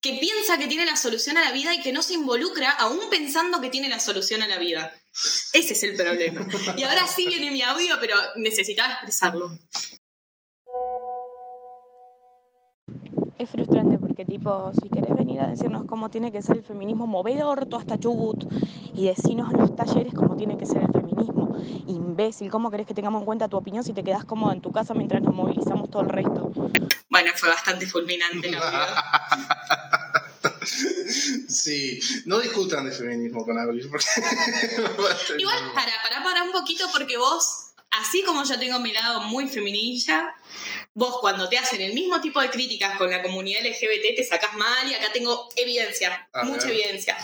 que 0.00 0.14
piensa 0.14 0.58
que 0.58 0.66
tiene 0.66 0.84
la 0.84 0.96
solución 0.96 1.38
a 1.38 1.44
la 1.44 1.52
vida 1.52 1.72
y 1.72 1.80
que 1.80 1.92
no 1.92 2.02
se 2.02 2.12
involucra 2.12 2.70
aún 2.70 3.00
pensando 3.08 3.62
que 3.62 3.70
tiene 3.70 3.88
la 3.88 4.00
solución 4.00 4.42
a 4.42 4.48
la 4.48 4.58
vida. 4.58 4.92
Ese 5.52 5.74
es 5.74 5.82
el 5.84 5.96
problema. 5.96 6.46
Y 6.76 6.82
ahora 6.82 7.06
sí 7.06 7.26
viene 7.26 7.50
mi 7.50 7.62
audio, 7.62 7.96
pero 8.00 8.16
necesitaba 8.36 8.94
expresarlo. 8.94 9.50
Es 13.38 13.50
frustrante 13.50 13.98
porque, 13.98 14.24
tipo, 14.24 14.72
si 14.80 14.88
querés 14.88 15.14
venir 15.14 15.40
a 15.40 15.46
decirnos 15.48 15.84
cómo 15.86 16.08
tiene 16.08 16.32
que 16.32 16.42
ser 16.42 16.58
el 16.58 16.64
feminismo, 16.64 17.06
movedor 17.06 17.66
todo 17.66 17.80
hasta 17.80 17.98
Chubut 17.98 18.44
y 18.94 19.06
decirnos 19.06 19.52
en 19.52 19.60
los 19.60 19.74
talleres 19.74 20.14
cómo 20.14 20.36
tiene 20.36 20.56
que 20.56 20.66
ser 20.66 20.82
el 20.82 20.92
feminismo. 20.92 21.56
Imbécil, 21.86 22.50
¿cómo 22.50 22.70
querés 22.70 22.86
que 22.86 22.94
tengamos 22.94 23.20
en 23.20 23.26
cuenta 23.26 23.48
tu 23.48 23.56
opinión 23.56 23.84
si 23.84 23.92
te 23.92 24.02
quedás 24.02 24.24
cómodo 24.24 24.52
en 24.52 24.60
tu 24.60 24.72
casa 24.72 24.94
mientras 24.94 25.22
nos 25.22 25.34
movilizamos 25.34 25.90
todo 25.90 26.02
el 26.02 26.08
resto? 26.08 26.50
Bueno, 27.08 27.30
fue 27.36 27.48
bastante 27.48 27.86
fulminante 27.86 28.48
el 28.48 28.54
audio. 28.54 28.78
Sí, 30.64 32.00
no 32.26 32.40
discutan 32.40 32.88
de 32.88 32.92
feminismo 32.92 33.44
con 33.44 33.58
Abril. 33.58 33.88
Porque... 33.90 34.06
Igual, 35.38 35.72
para, 35.74 35.92
para, 36.02 36.22
para 36.22 36.42
un 36.42 36.52
poquito, 36.52 36.86
porque 36.92 37.16
vos, 37.16 37.72
así 37.90 38.22
como 38.22 38.44
yo 38.44 38.58
tengo 38.58 38.78
mi 38.80 38.92
lado 38.92 39.20
muy 39.22 39.48
feminista, 39.48 40.34
vos 40.94 41.18
cuando 41.20 41.48
te 41.48 41.58
hacen 41.58 41.80
el 41.80 41.94
mismo 41.94 42.20
tipo 42.20 42.40
de 42.40 42.50
críticas 42.50 42.96
con 42.96 43.10
la 43.10 43.22
comunidad 43.22 43.64
LGBT 43.64 44.16
te 44.16 44.24
sacás 44.24 44.54
mal 44.54 44.88
y 44.88 44.94
acá 44.94 45.12
tengo 45.12 45.48
evidencia, 45.56 46.28
A 46.32 46.44
mucha 46.44 46.68
evidencia. 46.68 47.16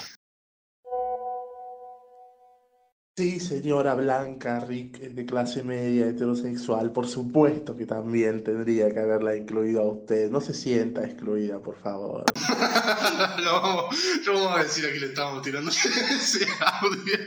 Sí, 3.21 3.39
señora 3.39 3.93
blanca, 3.95 4.61
rica, 4.61 5.01
de 5.01 5.27
clase 5.27 5.63
media, 5.63 6.07
heterosexual, 6.07 6.91
por 6.91 7.07
supuesto 7.07 7.77
que 7.77 7.85
también 7.85 8.43
tendría 8.43 8.91
que 8.91 8.99
haberla 8.99 9.37
incluido 9.37 9.83
a 9.83 9.93
usted. 9.93 10.31
No 10.31 10.41
se 10.41 10.55
sienta 10.55 11.05
excluida, 11.05 11.59
por 11.59 11.79
favor. 11.83 12.25
lo, 13.45 13.61
vamos, 13.61 13.95
lo 14.25 14.33
vamos 14.33 14.59
a 14.61 14.63
decir 14.63 14.87
aquí, 14.87 14.99
le 15.01 15.09
estamos 15.09 15.43
tirando 15.43 15.71
ese 15.71 16.47
audio. 16.81 17.19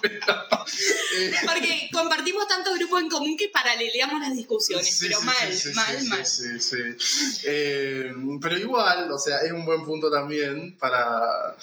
pero, 0.00 0.34
eh, 1.18 1.32
Porque 1.44 1.90
compartimos 1.92 2.48
tantos 2.48 2.78
grupos 2.78 3.02
en 3.02 3.10
común 3.10 3.36
que 3.36 3.50
paraleleamos 3.50 4.22
las 4.22 4.34
discusiones, 4.34 4.96
Sí, 4.96 5.08
pero 5.08 5.20
sí, 5.20 5.26
mal, 5.26 5.52
sí, 5.52 5.68
sí, 5.68 5.74
mal, 5.74 6.00
sí, 6.00 6.08
mal. 6.08 6.26
sí, 6.26 6.58
sí. 6.58 7.40
Eh, 7.44 8.14
pero 8.40 8.56
igual, 8.56 9.12
o 9.12 9.18
sea, 9.18 9.40
es 9.40 9.52
un 9.52 9.66
buen 9.66 9.84
punto 9.84 10.10
también 10.10 10.74
para 10.78 11.54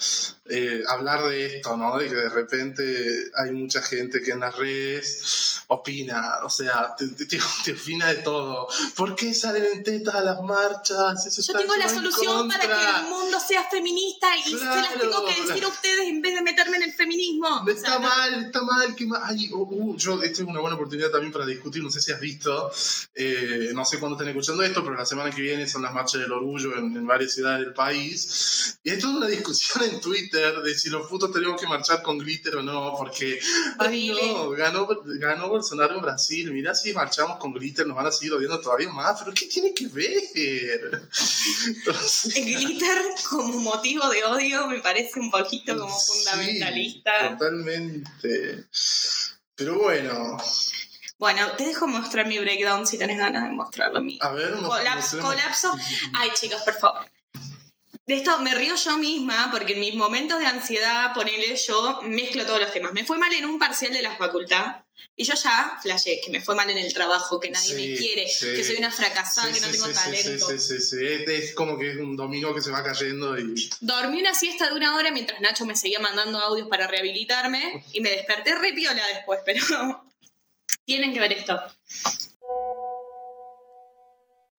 eh, 0.48 0.82
hablar 0.86 1.24
de 1.24 1.56
esto, 1.56 1.76
¿no? 1.76 1.98
De 1.98 2.08
que 2.08 2.14
de 2.14 2.28
repente 2.28 2.82
hay 3.36 3.50
mucha 3.52 3.71
gente 3.80 4.20
que 4.20 4.32
en 4.32 4.40
las 4.40 4.56
redes 4.56 5.62
opina, 5.68 6.40
o 6.44 6.50
sea, 6.50 6.94
te, 6.98 7.06
te- 7.08 7.24
te- 7.64 7.72
opina 7.72 8.08
de 8.08 8.16
todo. 8.16 8.66
¿Por 8.94 9.14
qué 9.16 9.32
salen 9.32 9.64
en 9.72 9.82
tetas 9.82 10.14
a 10.16 10.20
las 10.20 10.42
marchas? 10.42 11.24
Eso 11.26 11.36
Yo 11.40 11.52
está 11.52 11.58
tengo 11.60 11.76
la 11.76 11.88
solución 11.88 12.48
para 12.48 12.66
que 12.66 13.00
el 13.00 13.06
mundo 13.08 13.38
sea 13.40 13.64
feminista 13.70 14.36
y 14.36 14.42
se 14.42 14.50
las 14.56 14.60
Claro. 14.88 15.00
tengo 15.00 15.24
que 15.24 15.40
decir 15.42 15.64
a 15.64 15.68
ustedes 15.68 16.08
en 16.08 16.20
vez 16.20 16.34
de 16.34 16.42
meterme 16.42 16.76
en 16.78 16.82
el 16.82 16.92
feminismo. 16.92 17.48
O 17.62 17.64
sea, 17.64 17.72
Está 17.74 17.94
no- 17.94 18.00
mal, 18.00 18.44
está 18.46 18.60
mal, 18.62 18.94
mal. 19.06 19.22
Ay, 19.24 19.50
uh, 19.52 19.62
uh, 19.62 19.96
yo, 19.96 20.22
esta 20.22 20.42
es 20.42 20.48
una 20.48 20.60
buena 20.60 20.74
oportunidad 20.76 21.10
también 21.10 21.32
para 21.32 21.46
discutir, 21.46 21.82
no 21.82 21.90
sé 21.90 22.02
si 22.02 22.12
has 22.12 22.20
visto, 22.20 22.70
eh, 23.14 23.70
no 23.72 23.84
sé 23.84 23.98
cuándo 23.98 24.16
estén 24.16 24.28
escuchando 24.28 24.62
esto, 24.62 24.82
pero 24.82 24.96
la 24.96 25.06
semana 25.06 25.30
que 25.30 25.40
viene 25.40 25.66
son 25.68 25.82
las 25.82 25.92
marchas 25.94 26.20
del 26.20 26.32
orgullo 26.32 26.76
en, 26.76 26.96
en 26.96 27.06
varias 27.06 27.32
ciudades 27.32 27.64
del 27.64 27.72
país. 27.74 28.78
Y 28.82 28.90
hay 28.90 28.98
toda 28.98 29.16
una 29.16 29.26
discusión 29.38 29.84
en 29.84 30.00
Twitter 30.00 30.60
de 30.62 30.74
si 30.76 30.90
los 30.90 31.06
putos 31.08 31.32
tenemos 31.32 31.60
que 31.60 31.66
marchar 31.66 32.02
con 32.02 32.18
glitter 32.18 32.56
o 32.56 32.62
no, 32.62 32.94
porque, 32.96 33.38
ay 33.78 34.10
no, 34.32 34.50
ganó, 34.50 34.88
ganó 35.04 35.48
Bolsonaro 35.48 35.94
en 35.96 36.02
Brasil, 36.02 36.52
mirá 36.52 36.74
si 36.74 36.92
marchamos 36.92 37.38
con 37.38 37.52
glitter 37.52 37.86
nos 37.86 37.96
van 37.96 38.06
a 38.06 38.12
seguir 38.12 38.32
odiando 38.32 38.60
todavía 38.60 38.88
más, 38.90 39.18
pero 39.20 39.32
¿qué 39.32 39.46
tiene 39.46 39.72
que 39.74 39.86
ver? 39.86 40.12
Entonces, 41.66 42.34
glitter 42.34 42.98
como 43.28 43.58
motivo 43.58 44.08
de 44.08 44.24
odio 44.24 44.66
me 44.66 44.80
parece 44.80 45.20
un 45.20 45.30
poquito 45.30 45.76
como 45.78 45.98
Sí, 45.98 46.12
fundamentalista. 46.12 47.30
totalmente. 47.30 48.66
Pero 49.54 49.78
bueno, 49.78 50.38
Bueno, 51.18 51.52
te 51.52 51.64
dejo 51.64 51.86
mostrar 51.86 52.26
mi 52.26 52.38
breakdown 52.38 52.86
si 52.86 52.98
tenés 52.98 53.18
ganas 53.18 53.44
de 53.44 53.50
mostrarlo 53.54 54.02
a 54.20 54.32
ver, 54.32 54.54
colapso. 55.20 55.76
Ay, 56.14 56.30
chicos, 56.34 56.62
por 56.62 56.74
favor. 56.74 57.06
De 58.12 58.18
esto 58.18 58.38
me 58.40 58.54
río 58.54 58.74
yo 58.76 58.98
misma 58.98 59.48
porque 59.50 59.72
en 59.72 59.80
mis 59.80 59.94
momentos 59.94 60.38
de 60.38 60.44
ansiedad, 60.44 61.14
ponele, 61.14 61.56
yo 61.56 62.02
mezclo 62.02 62.44
todos 62.44 62.60
los 62.60 62.70
temas. 62.70 62.92
Me 62.92 63.06
fue 63.06 63.16
mal 63.16 63.32
en 63.32 63.46
un 63.46 63.58
parcial 63.58 63.90
de 63.90 64.02
la 64.02 64.14
facultad 64.18 64.84
y 65.16 65.24
yo 65.24 65.32
ya 65.32 65.78
flashé 65.80 66.20
que 66.22 66.30
me 66.30 66.42
fue 66.42 66.54
mal 66.54 66.68
en 66.68 66.76
el 66.76 66.92
trabajo, 66.92 67.40
que 67.40 67.50
nadie 67.50 67.74
me 67.74 67.96
quiere, 67.96 68.28
sí. 68.28 68.52
que 68.54 68.62
soy 68.64 68.76
una 68.76 68.90
fracasada, 68.90 69.50
Sí, 69.50 69.54
que 69.54 69.66
no 69.66 69.72
tengo 69.72 69.88
talento. 69.88 70.46
Sí, 70.46 70.58
sí, 70.58 70.78
sí, 70.78 70.80
sí. 70.82 71.06
Es, 71.06 71.26
es 71.26 71.54
como 71.54 71.78
que 71.78 71.92
es 71.92 71.96
un 71.96 72.14
domingo 72.14 72.54
que 72.54 72.60
se 72.60 72.70
va 72.70 72.84
cayendo 72.84 73.38
y. 73.38 73.70
Dormí 73.80 74.20
una 74.20 74.34
siesta 74.34 74.68
de 74.68 74.74
una 74.74 74.94
hora 74.94 75.10
mientras 75.10 75.40
Nacho 75.40 75.64
me 75.64 75.74
seguía 75.74 75.98
mandando 75.98 76.38
audios 76.38 76.68
para 76.68 76.86
rehabilitarme 76.86 77.82
y 77.94 78.02
me 78.02 78.10
desperté 78.10 78.54
re 78.56 78.74
piola 78.74 79.06
después, 79.06 79.40
pero 79.46 79.64
tienen 80.84 81.14
que 81.14 81.20
ver 81.20 81.32
esto. 81.32 81.58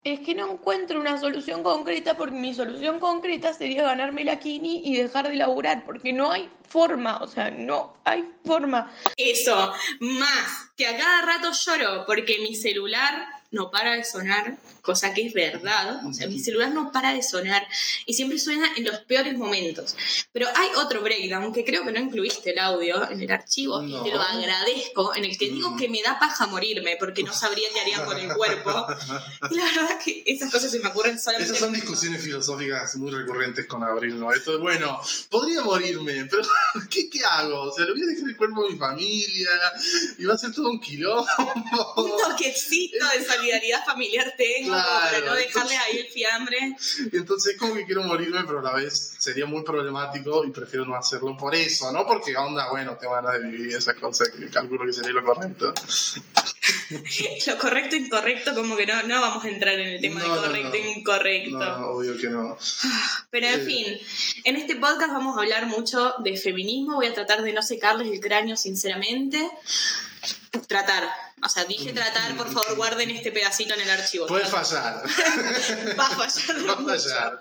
Es 0.04 0.18
que 0.18 0.34
no 0.34 0.50
encuentro 0.50 0.98
una 0.98 1.16
solución 1.20 1.62
concreta 1.62 2.16
porque 2.16 2.34
mi 2.34 2.52
solución 2.54 2.98
concreta 2.98 3.52
sería 3.54 3.84
ganarme 3.84 4.24
la 4.24 4.40
Kini 4.40 4.82
y 4.84 4.96
dejar 4.96 5.28
de 5.28 5.36
laburar 5.36 5.84
porque 5.84 6.12
no 6.12 6.32
hay 6.32 6.50
forma, 6.68 7.18
o 7.18 7.28
sea, 7.28 7.52
no 7.52 7.94
hay 8.02 8.28
forma. 8.44 8.92
Eso, 9.16 9.72
más 10.00 10.72
que 10.76 10.88
a 10.88 10.96
cada 10.96 11.22
rato 11.22 11.52
lloro 11.52 12.04
porque 12.04 12.38
mi 12.40 12.56
celular 12.56 13.28
no 13.52 13.70
para 13.70 13.92
de 13.92 14.04
sonar, 14.04 14.56
cosa 14.80 15.14
que 15.14 15.26
es 15.26 15.32
verdad. 15.32 16.04
O 16.06 16.12
sea, 16.12 16.26
mi 16.26 16.40
celular 16.40 16.72
no 16.72 16.90
para 16.90 17.14
de 17.14 17.22
sonar 17.22 17.66
y 18.06 18.14
siempre 18.14 18.38
suena 18.38 18.68
en 18.76 18.84
los 18.84 18.98
peores 19.00 19.36
momentos. 19.38 19.94
Pero 20.32 20.48
hay 20.56 20.70
otro 20.76 21.02
breakdown 21.02 21.52
que 21.52 21.64
creo 21.64 21.84
que 21.84 21.92
no 21.92 22.00
incluiste 22.00 22.50
el 22.50 22.58
audio 22.58 23.08
en 23.10 23.20
el 23.22 23.30
archivo 23.30 23.80
No. 23.80 24.00
y 24.00 24.10
te 24.10 24.10
lo 24.16 24.20
agradezco, 24.20 25.14
en 25.14 25.24
el 25.24 25.38
que 25.38 25.50
digo 25.50 25.76
que 25.76 25.88
me 25.88 26.02
da 26.02 26.18
paja 26.18 26.46
morirme 26.46 26.96
porque 26.98 27.22
no 27.22 27.32
sabría 27.32 27.68
qué 27.72 27.80
haría 27.80 28.04
con 28.04 28.18
el 28.18 28.32
cuerpo. 28.34 28.86
Y 29.50 29.54
la 29.54 29.64
verdad 29.64 29.98
que 30.04 30.22
esas 30.26 30.50
cosas 30.50 30.70
se 30.70 30.80
me 30.80 30.88
ocurren 30.88 31.18
solamente. 31.18 31.52
Esas 31.52 31.58
son 31.64 31.72
discusiones 31.72 32.22
filosóficas 32.22 32.96
muy 32.96 33.10
recurrentes 33.12 33.66
con 33.66 33.84
Abril, 33.84 34.18
¿no? 34.18 34.32
Esto 34.32 34.54
es, 34.54 34.60
bueno, 34.60 35.00
podría 35.28 35.60
morirme, 35.62 36.26
pero 36.30 36.42
¿qué, 36.90 37.08
qué 37.10 37.20
hago? 37.24 37.62
O 37.64 37.72
sea, 37.72 37.84
le 37.84 37.92
voy 37.92 38.02
a 38.02 38.06
dejar 38.06 38.28
el 38.28 38.36
cuerpo 38.36 38.66
a 38.66 38.70
mi 38.70 38.78
familia 38.78 39.50
y 40.18 40.24
va 40.24 40.34
a 40.34 40.38
ser 40.38 40.52
todo 40.52 40.70
un 40.70 40.80
quilombo. 40.80 41.26
Un 41.96 42.10
toquecito 42.30 42.96
de 43.18 43.24
solidaridad 43.42 43.84
familiar 43.84 44.34
tengo 44.36 44.70
como 44.72 44.82
para 44.82 45.08
Claro, 45.10 45.26
no 45.26 45.34
dejarle 45.34 45.44
entonces- 45.74 45.78
ahí 45.78 45.98
el 45.98 46.06
fiambre. 46.06 46.76
Entonces, 47.12 47.56
como 47.58 47.74
que 47.74 47.84
quiero 47.84 48.02
morirme, 48.04 48.44
pero 48.46 48.60
a 48.60 48.62
la 48.62 48.72
vez 48.74 49.14
sería 49.18 49.46
muy 49.46 49.62
problemático 49.62 50.44
y 50.44 50.50
prefiero 50.50 50.84
no 50.84 50.94
hacerlo 50.96 51.36
por 51.36 51.54
eso, 51.54 51.90
¿no? 51.92 52.06
Porque, 52.06 52.36
onda, 52.36 52.70
bueno, 52.70 52.96
tengo 53.00 53.14
ganas 53.14 53.34
de 53.34 53.48
vivir 53.48 53.74
esas 53.76 53.94
cosas 53.96 54.28
que 54.30 54.48
calculo 54.48 54.86
que 54.86 54.92
sería 54.92 55.12
lo 55.12 55.24
correcto. 55.24 55.72
Lo 57.46 57.58
correcto 57.58 57.96
e 57.96 58.00
incorrecto, 58.00 58.54
como 58.54 58.76
que 58.76 58.86
no, 58.86 59.02
no 59.04 59.20
vamos 59.20 59.44
a 59.44 59.48
entrar 59.48 59.74
en 59.78 59.88
el 59.88 60.00
tema 60.00 60.20
No, 60.20 60.34
de 60.34 60.40
correcto 60.40 60.74
e 60.76 60.82
no. 60.84 60.90
incorrecto. 60.90 61.58
No, 61.58 61.86
obvio 61.88 62.16
que 62.18 62.28
no. 62.28 62.56
Pero 63.30 63.46
en 63.48 63.60
Eh. 63.60 63.64
fin, 63.64 63.98
en 64.44 64.56
este 64.56 64.76
podcast 64.76 65.12
vamos 65.12 65.36
a 65.36 65.40
hablar 65.40 65.66
mucho 65.66 66.14
de 66.22 66.36
feminismo. 66.36 66.96
Voy 66.96 67.06
a 67.06 67.14
tratar 67.14 67.42
de 67.42 67.52
no 67.52 67.62
secarles 67.62 68.08
el 68.12 68.20
cráneo, 68.20 68.56
sinceramente. 68.56 69.50
Tratar. 70.68 71.08
O 71.44 71.48
sea, 71.48 71.64
dije 71.64 71.92
tratar, 71.92 72.36
por 72.36 72.46
favor, 72.52 72.76
guarden 72.76 73.10
este 73.10 73.32
pedacito 73.32 73.74
en 73.74 73.80
el 73.80 73.90
archivo. 73.90 74.26
Puede 74.26 74.46
fallar. 74.46 75.02
Va 75.98 76.06
a 76.06 76.10
fallar. 76.10 76.68
Va 76.68 76.72
a 76.74 76.98
fallar. 76.98 77.40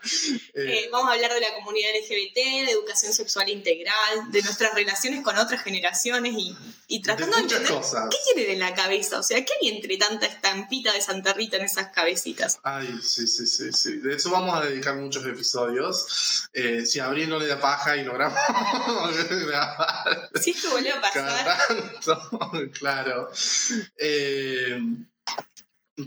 Eh, 0.56 0.72
Eh, 0.72 0.90
vamos 0.92 1.10
a 1.10 1.14
hablar 1.14 1.34
de 1.34 1.42
la 1.42 1.54
comunidad 1.56 1.90
LGBT, 2.02 2.36
de 2.36 2.72
educación 2.72 3.14
sexual 3.14 3.50
integral, 3.50 4.32
de 4.32 4.42
nuestras 4.42 4.74
relaciones 4.74 5.24
con 5.24 5.38
otras 5.38 5.62
generaciones 5.64 6.34
y, 6.36 6.56
y 6.88 7.02
tratando 7.02 7.36
de, 7.38 7.44
entender 7.44 7.72
cosas. 7.72 8.08
qué 8.10 8.18
tienen 8.34 8.54
en 8.54 8.60
la 8.60 8.74
cabeza. 8.74 9.20
O 9.20 9.24
sea, 9.24 9.44
¿qué 9.46 9.54
hay 9.62 9.70
entre 9.70 9.98
tanta 9.98 10.26
estampita 10.26 10.92
de 10.94 11.02
Santa 11.02 11.34
Rita 11.34 11.58
en 11.58 11.66
esas 11.66 11.88
cabecitas? 11.90 12.60
Ay, 12.64 12.88
sí, 13.04 13.28
sí, 13.28 13.46
sí, 13.46 13.72
sí. 13.72 13.98
De 13.98 14.16
eso 14.16 14.32
vamos 14.32 14.56
a 14.58 14.66
dedicar 14.66 14.96
muchos 14.96 15.26
episodios. 15.26 16.48
Eh, 16.54 16.86
si 16.86 17.00
Abril 17.00 17.30
no 17.30 17.38
le 17.40 17.48
da 17.48 17.60
paja 17.60 17.96
y 17.98 18.04
logramos 18.04 18.40
grabar 19.30 20.30
Si 20.42 20.52
esto 20.52 20.72
vuelve 20.72 20.92
a 20.92 21.02
pasar. 21.02 21.26
cada 21.26 21.68
tanto, 21.68 22.52
claro. 22.80 23.30
Eh, 23.98 24.80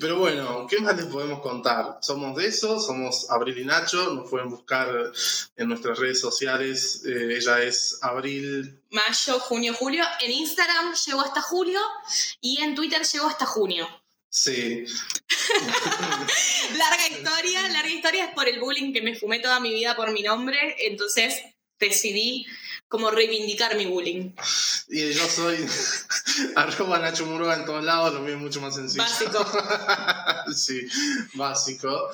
pero 0.01 0.19
bueno, 0.19 0.67
¿qué 0.69 0.81
más 0.81 0.97
les 0.97 1.07
podemos 1.07 1.41
contar? 1.41 1.99
Somos 2.01 2.37
de 2.37 2.47
eso, 2.47 2.81
somos 2.81 3.31
Abril 3.31 3.59
y 3.59 3.65
Nacho, 3.65 4.15
nos 4.15 4.29
pueden 4.29 4.49
buscar 4.49 5.13
en 5.57 5.69
nuestras 5.69 5.99
redes 5.99 6.21
sociales. 6.21 7.03
Eh, 7.05 7.37
ella 7.37 7.63
es 7.63 7.99
Abril. 8.03 8.81
Mayo, 8.91 9.39
junio, 9.41 9.75
julio. 9.75 10.05
En 10.21 10.31
Instagram 10.31 10.95
llegó 11.07 11.21
hasta 11.21 11.43
julio 11.43 11.81
y 12.41 12.61
en 12.63 12.75
Twitter 12.75 13.03
llegó 13.03 13.27
hasta 13.27 13.47
junio. 13.47 13.89
Sí, 14.29 14.85
Larga 16.77 17.09
historia, 17.09 17.69
larga 17.69 17.89
historia 17.89 18.25
es 18.25 18.35
por 18.35 18.49
el 18.49 18.59
bullying 18.59 18.93
que 18.93 19.01
me 19.01 19.15
fumé 19.15 19.39
toda 19.39 19.61
mi 19.61 19.73
vida 19.73 19.95
por 19.95 20.11
mi 20.11 20.23
nombre, 20.23 20.75
entonces 20.81 21.41
decidí 21.79 22.47
como 22.89 23.11
reivindicar 23.11 23.77
mi 23.77 23.87
bullying. 23.87 24.31
y 24.89 25.13
yo 25.13 25.27
soy 25.29 25.57
arroba 26.55 26.99
Nacho 27.01 27.27
Murga 27.27 27.55
en 27.57 27.65
todos 27.65 27.83
lados, 27.83 28.15
lo 28.15 28.21
mío 28.21 28.35
es 28.37 28.41
mucho 28.41 28.61
más 28.61 28.75
sencillo. 28.77 29.03
Básico. 29.03 29.45
sí, 30.55 30.87
básico. 31.35 32.11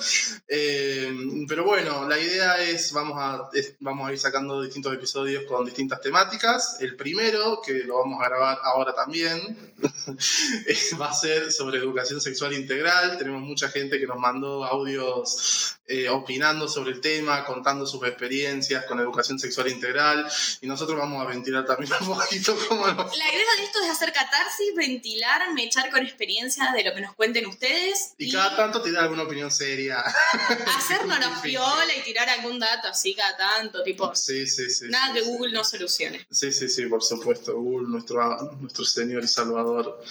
Eh, 0.48 1.12
pero 1.46 1.64
bueno, 1.64 2.08
la 2.08 2.18
idea 2.18 2.62
es, 2.62 2.92
vamos 2.92 3.16
a, 3.18 3.50
es- 3.52 3.74
vamos 3.80 4.08
a 4.08 4.12
ir 4.12 4.18
sacando 4.18 4.62
distintos 4.62 4.94
episodios 4.94 5.44
con 5.44 5.64
distintas 5.66 6.00
temáticas. 6.00 6.76
El 6.80 6.96
primero, 6.96 7.60
que 7.64 7.84
lo 7.84 7.98
vamos 7.98 8.18
a 8.22 8.28
grabar 8.28 8.58
ahora 8.62 8.94
también, 8.94 9.74
va 11.00 11.10
a 11.10 11.14
ser 11.14 11.52
sobre 11.52 11.78
educación 11.78 12.20
sexual 12.22 12.54
integral. 12.54 13.18
Tenemos 13.18 13.42
mucha 13.42 13.68
gente 13.68 13.98
que 13.98 14.06
nos 14.06 14.18
mandó 14.18 14.64
audios 14.64 15.76
eh, 15.86 16.08
opinando 16.08 16.68
sobre 16.68 16.92
el 16.92 17.00
tema, 17.00 17.44
contando 17.44 17.84
sus 17.86 18.02
experiencias 18.06 18.84
con 18.86 18.98
educación 19.00 19.38
sexual 19.38 19.49
integral. 19.68 20.26
Y 20.60 20.66
nosotros 20.66 20.98
vamos 20.98 21.24
a 21.24 21.28
ventilar 21.28 21.64
también 21.64 21.92
un 22.00 22.06
poquito 22.08 22.56
cómo 22.68 22.86
nos 22.86 23.16
La 23.16 23.28
idea 23.28 23.56
de 23.58 23.64
esto 23.64 23.80
es 23.82 23.90
hacer 23.90 24.12
catarsis, 24.12 24.74
ventilar, 24.74 25.52
me 25.54 25.64
echar 25.64 25.90
con 25.90 26.04
experiencias 26.04 26.72
de 26.72 26.84
lo 26.84 26.94
que 26.94 27.00
nos 27.00 27.14
cuenten 27.14 27.46
ustedes 27.46 28.14
Y 28.18 28.28
y, 28.28 28.32
cada 28.32 28.56
tanto 28.56 28.82
tirar 28.82 29.04
alguna 29.04 29.24
opinión 29.24 29.50
seria. 29.50 30.00
hacernos 30.76 31.18
Difícil. 31.20 31.42
piola 31.42 31.94
y 31.96 32.02
tirar 32.02 32.28
algún 32.28 32.58
dato 32.58 32.88
así 32.88 33.14
cada 33.14 33.36
tanto, 33.36 33.82
tipo, 33.82 34.14
Sí, 34.14 34.46
sí, 34.46 34.68
sí. 34.70 34.86
nada 34.88 35.08
sí, 35.08 35.12
que 35.14 35.20
sí. 35.24 35.26
Google 35.30 35.52
no 35.52 35.64
solucione. 35.64 36.26
Sí, 36.30 36.52
sí, 36.52 36.68
sí, 36.68 36.86
por 36.86 37.02
supuesto. 37.02 37.54
Google, 37.54 37.88
nuestro, 37.88 38.36
nuestro 38.60 38.84
Señor 38.84 39.24
y 39.24 39.28
Salvador, 39.28 40.02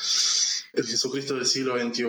el 0.73 0.85
Jesucristo 0.85 1.35
del 1.35 1.45
siglo 1.45 1.77
XXI. 1.79 2.05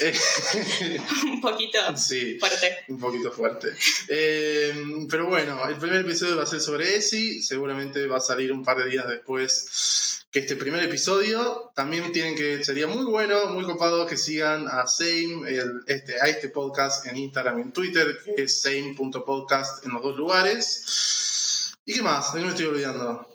Eh, 0.02 0.98
Un 1.24 1.40
poquito 1.40 1.78
sí, 1.96 2.38
fuerte. 2.38 2.78
un 2.88 2.98
poquito 2.98 3.30
fuerte. 3.30 3.68
Eh, 4.08 4.72
pero 5.10 5.26
bueno, 5.26 5.68
el 5.68 5.76
primer 5.76 6.00
episodio 6.00 6.36
va 6.36 6.44
a 6.44 6.46
ser 6.46 6.60
sobre 6.60 6.96
ESI. 6.96 7.42
Seguramente 7.42 8.06
va 8.06 8.16
a 8.18 8.20
salir 8.20 8.50
un 8.52 8.64
par 8.64 8.78
de 8.78 8.88
días 8.88 9.06
después 9.08 10.24
que 10.30 10.38
este 10.38 10.56
primer 10.56 10.82
episodio. 10.84 11.70
También 11.74 12.12
tienen 12.12 12.34
que, 12.36 12.64
sería 12.64 12.86
muy 12.86 13.04
bueno, 13.04 13.46
muy 13.50 13.64
copado 13.64 14.06
que 14.06 14.16
sigan 14.16 14.66
a 14.68 14.86
Same, 14.86 15.48
el- 15.48 15.82
este, 15.86 16.20
a 16.20 16.26
este 16.28 16.48
podcast 16.48 17.06
en 17.06 17.16
Instagram 17.18 17.58
y 17.58 17.62
en 17.62 17.72
Twitter, 17.72 18.18
que 18.36 18.44
es 18.44 18.62
same.podcast 18.62 19.84
en 19.84 19.92
los 19.92 20.02
dos 20.02 20.16
lugares. 20.16 21.74
¿Y 21.84 21.94
qué 21.94 22.02
más? 22.02 22.32
Ahí 22.34 22.42
me 22.42 22.50
estoy 22.50 22.66
olvidando. 22.66 23.26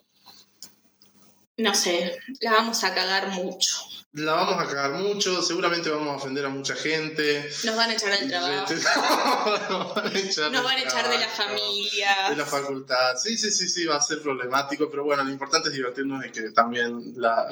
No 1.57 1.73
sé, 1.75 2.17
la 2.41 2.51
vamos 2.53 2.83
a 2.83 2.93
cagar 2.93 3.27
mucho. 3.29 3.75
La 4.17 4.31
vamos 4.33 4.63
a 4.63 4.65
cagar 4.65 4.91
mucho, 4.93 5.41
seguramente 5.41 5.89
vamos 5.89 6.07
a 6.07 6.15
ofender 6.15 6.45
a 6.45 6.49
mucha 6.49 6.73
gente. 6.73 7.49
Nos 7.65 7.75
van 7.75 7.89
a 7.89 7.93
echar 7.95 8.17
del 8.17 8.29
trabajo. 8.29 8.73
Nos 9.69 9.93
van 9.95 10.07
a 10.07 10.17
echar, 10.19 10.51
Nos 10.53 10.63
van 10.63 10.77
a 10.77 10.81
echar 10.81 11.09
de 11.09 11.17
la 11.17 11.27
familia. 11.27 12.15
De 12.29 12.37
la 12.37 12.45
facultad. 12.45 13.17
Sí, 13.17 13.37
sí, 13.37 13.51
sí, 13.51 13.67
sí, 13.67 13.85
va 13.85 13.97
a 13.97 14.01
ser 14.01 14.21
problemático, 14.21 14.89
pero 14.89 15.03
bueno, 15.03 15.21
lo 15.21 15.29
importante 15.31 15.67
es 15.67 15.75
divertirnos 15.75 16.25
y 16.25 16.31
que 16.31 16.51
también 16.51 17.13
la- 17.17 17.45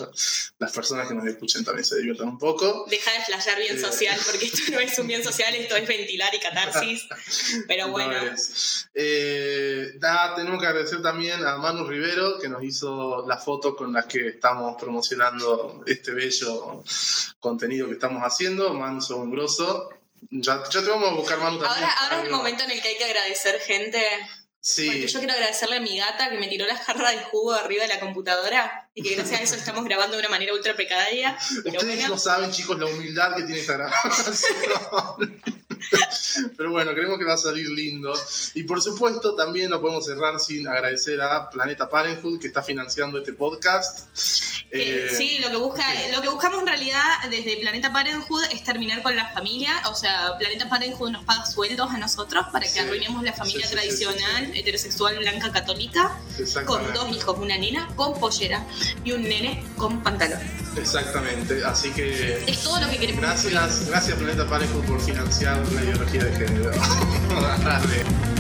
las 0.58 0.72
personas 0.72 1.10
que 1.10 1.14
nos 1.16 1.26
escuchen 1.28 1.66
también 1.66 1.84
se 1.84 1.98
diviertan 1.98 2.30
un 2.30 2.38
poco. 2.38 2.86
Deja 2.90 3.12
de 3.12 3.20
flashear 3.26 3.60
bien 3.60 3.76
Eh. 3.76 3.82
social, 3.82 4.18
porque 4.26 4.46
esto 4.46 4.72
no 4.72 4.80
es 4.80 4.98
un 4.98 5.08
bien 5.08 5.22
social, 5.22 5.54
esto 5.56 5.76
es 5.76 5.86
ventilar 5.86 6.34
y 6.34 6.40
catarsis. 6.40 7.04
Pero 7.68 7.90
bueno, 7.90 8.14
No. 8.24 8.32
Eh, 8.94 9.92
da- 9.96 10.34
tenemos 10.36 10.62
que 10.62 10.68
agradecer 10.68 11.02
también 11.02 11.46
a 11.46 11.58
Manu 11.58 11.86
Rivero 11.86 12.40
que 12.40 12.48
nos 12.48 12.64
hizo 12.64 13.26
la 13.28 13.38
foto 13.38 13.76
con 13.76 13.92
la 13.92 14.08
que 14.08 14.30
estamos 14.30 14.78
promocionando 14.82 15.84
este 15.86 16.12
bello 16.12 16.53
contenido 17.40 17.88
que 17.88 17.94
estamos 17.94 18.22
haciendo. 18.24 18.74
Manu, 18.74 19.02
sos 19.02 19.18
un 19.18 19.32
grosso. 19.32 19.90
Ya, 20.30 20.64
ya 20.70 20.82
te 20.82 20.90
vamos 20.90 21.12
a 21.12 21.14
buscar, 21.14 21.40
Manu, 21.40 21.60
también. 21.60 21.84
ahora, 21.84 21.94
ahora 22.00 22.20
es 22.20 22.26
el 22.26 22.32
momento 22.32 22.64
en 22.64 22.72
el 22.72 22.82
que 22.82 22.90
hay 22.90 22.98
que 22.98 23.06
agradecer 23.06 23.60
gente. 23.60 24.02
Sí, 24.66 24.86
Porque 24.86 25.08
yo 25.08 25.20
quiero 25.20 25.34
agradecerle 25.34 25.76
a 25.76 25.82
mi 25.82 25.98
gata 25.98 26.30
que 26.30 26.38
me 26.38 26.48
tiró 26.48 26.66
la 26.66 26.78
jarra 26.78 27.12
de 27.12 27.20
jugo 27.24 27.52
arriba 27.52 27.82
de 27.82 27.90
la 27.90 28.00
computadora 28.00 28.90
y 28.94 29.04
que 29.04 29.16
gracias 29.16 29.42
a 29.42 29.44
eso 29.44 29.56
estamos 29.56 29.84
grabando 29.84 30.16
de 30.16 30.22
una 30.22 30.30
manera 30.30 30.54
ultra 30.54 30.74
precaria. 30.74 31.38
Ustedes 31.66 31.84
bueno, 31.84 32.08
no 32.08 32.18
saben, 32.18 32.50
chicos, 32.50 32.80
la 32.80 32.86
humildad 32.86 33.36
que 33.36 33.44
tiene 33.44 33.60
esta 33.60 33.74
grabación. 33.74 35.42
Pero 36.58 36.72
bueno, 36.72 36.92
creemos 36.94 37.18
que 37.20 37.26
va 37.26 37.34
a 37.34 37.38
salir 37.38 37.70
lindo. 37.70 38.14
Y 38.54 38.64
por 38.64 38.82
supuesto, 38.82 39.36
también 39.36 39.70
no 39.70 39.80
podemos 39.82 40.06
cerrar 40.06 40.40
sin 40.40 40.68
agradecer 40.68 41.22
a 41.22 41.50
Planeta 41.50 41.90
Parenthood, 41.90 42.40
que 42.40 42.48
está 42.48 42.62
financiando 42.64 43.18
este 43.20 43.34
podcast. 43.34 44.08
que 44.72 45.06
Eh, 45.06 45.10
sí, 45.16 45.38
lo 45.40 45.50
que, 45.52 45.58
busca, 45.58 45.84
lo 46.16 46.22
que 46.22 46.30
buscamos 46.30 46.62
en 46.62 46.68
realidad 46.68 47.04
desde 47.30 47.58
Planeta 47.58 47.94
Parenthood 47.94 48.44
es 48.52 48.64
terminar 48.64 49.04
con 49.04 49.16
la 49.16 49.30
familia. 49.32 49.72
O 49.90 49.96
sea, 49.96 50.38
Planeta 50.40 50.68
Parenthood 50.70 51.12
nos 51.12 51.24
paga 51.26 51.46
sueldos 51.46 51.92
a 51.92 51.98
nosotros 51.98 52.46
para 52.52 52.66
que 52.66 52.72
Sí. 52.74 52.80
arruinemos 52.80 53.22
la 53.24 53.34
familia 53.34 53.68
Sí, 53.68 53.68
sí, 53.68 53.76
tradicional, 53.76 54.52
heterosexual, 54.56 55.18
blanca, 55.20 55.52
católica, 55.52 56.18
con 56.66 56.94
dos 56.94 57.16
hijos, 57.16 57.38
una 57.38 57.58
nena 57.58 57.88
con 57.96 58.20
pollera 58.20 58.66
y 59.04 59.12
un 59.12 59.24
nene 59.24 59.64
con 59.78 60.02
pantalón. 60.02 60.40
Exactamente. 60.76 61.64
Así 61.64 61.92
que 61.92 62.44
Es 62.48 62.64
todo 62.64 62.80
lo 62.80 62.90
que 62.90 62.98
queremos. 62.98 63.22
gracias, 63.22 63.86
gracias 63.88 64.18
Planeta 64.18 64.48
Parenthood 64.50 64.86
por 64.86 65.00
financiar 65.02 65.62
ideología 65.84 66.24
de 66.24 66.32
género. 66.34 66.72
Dale. 67.64 68.33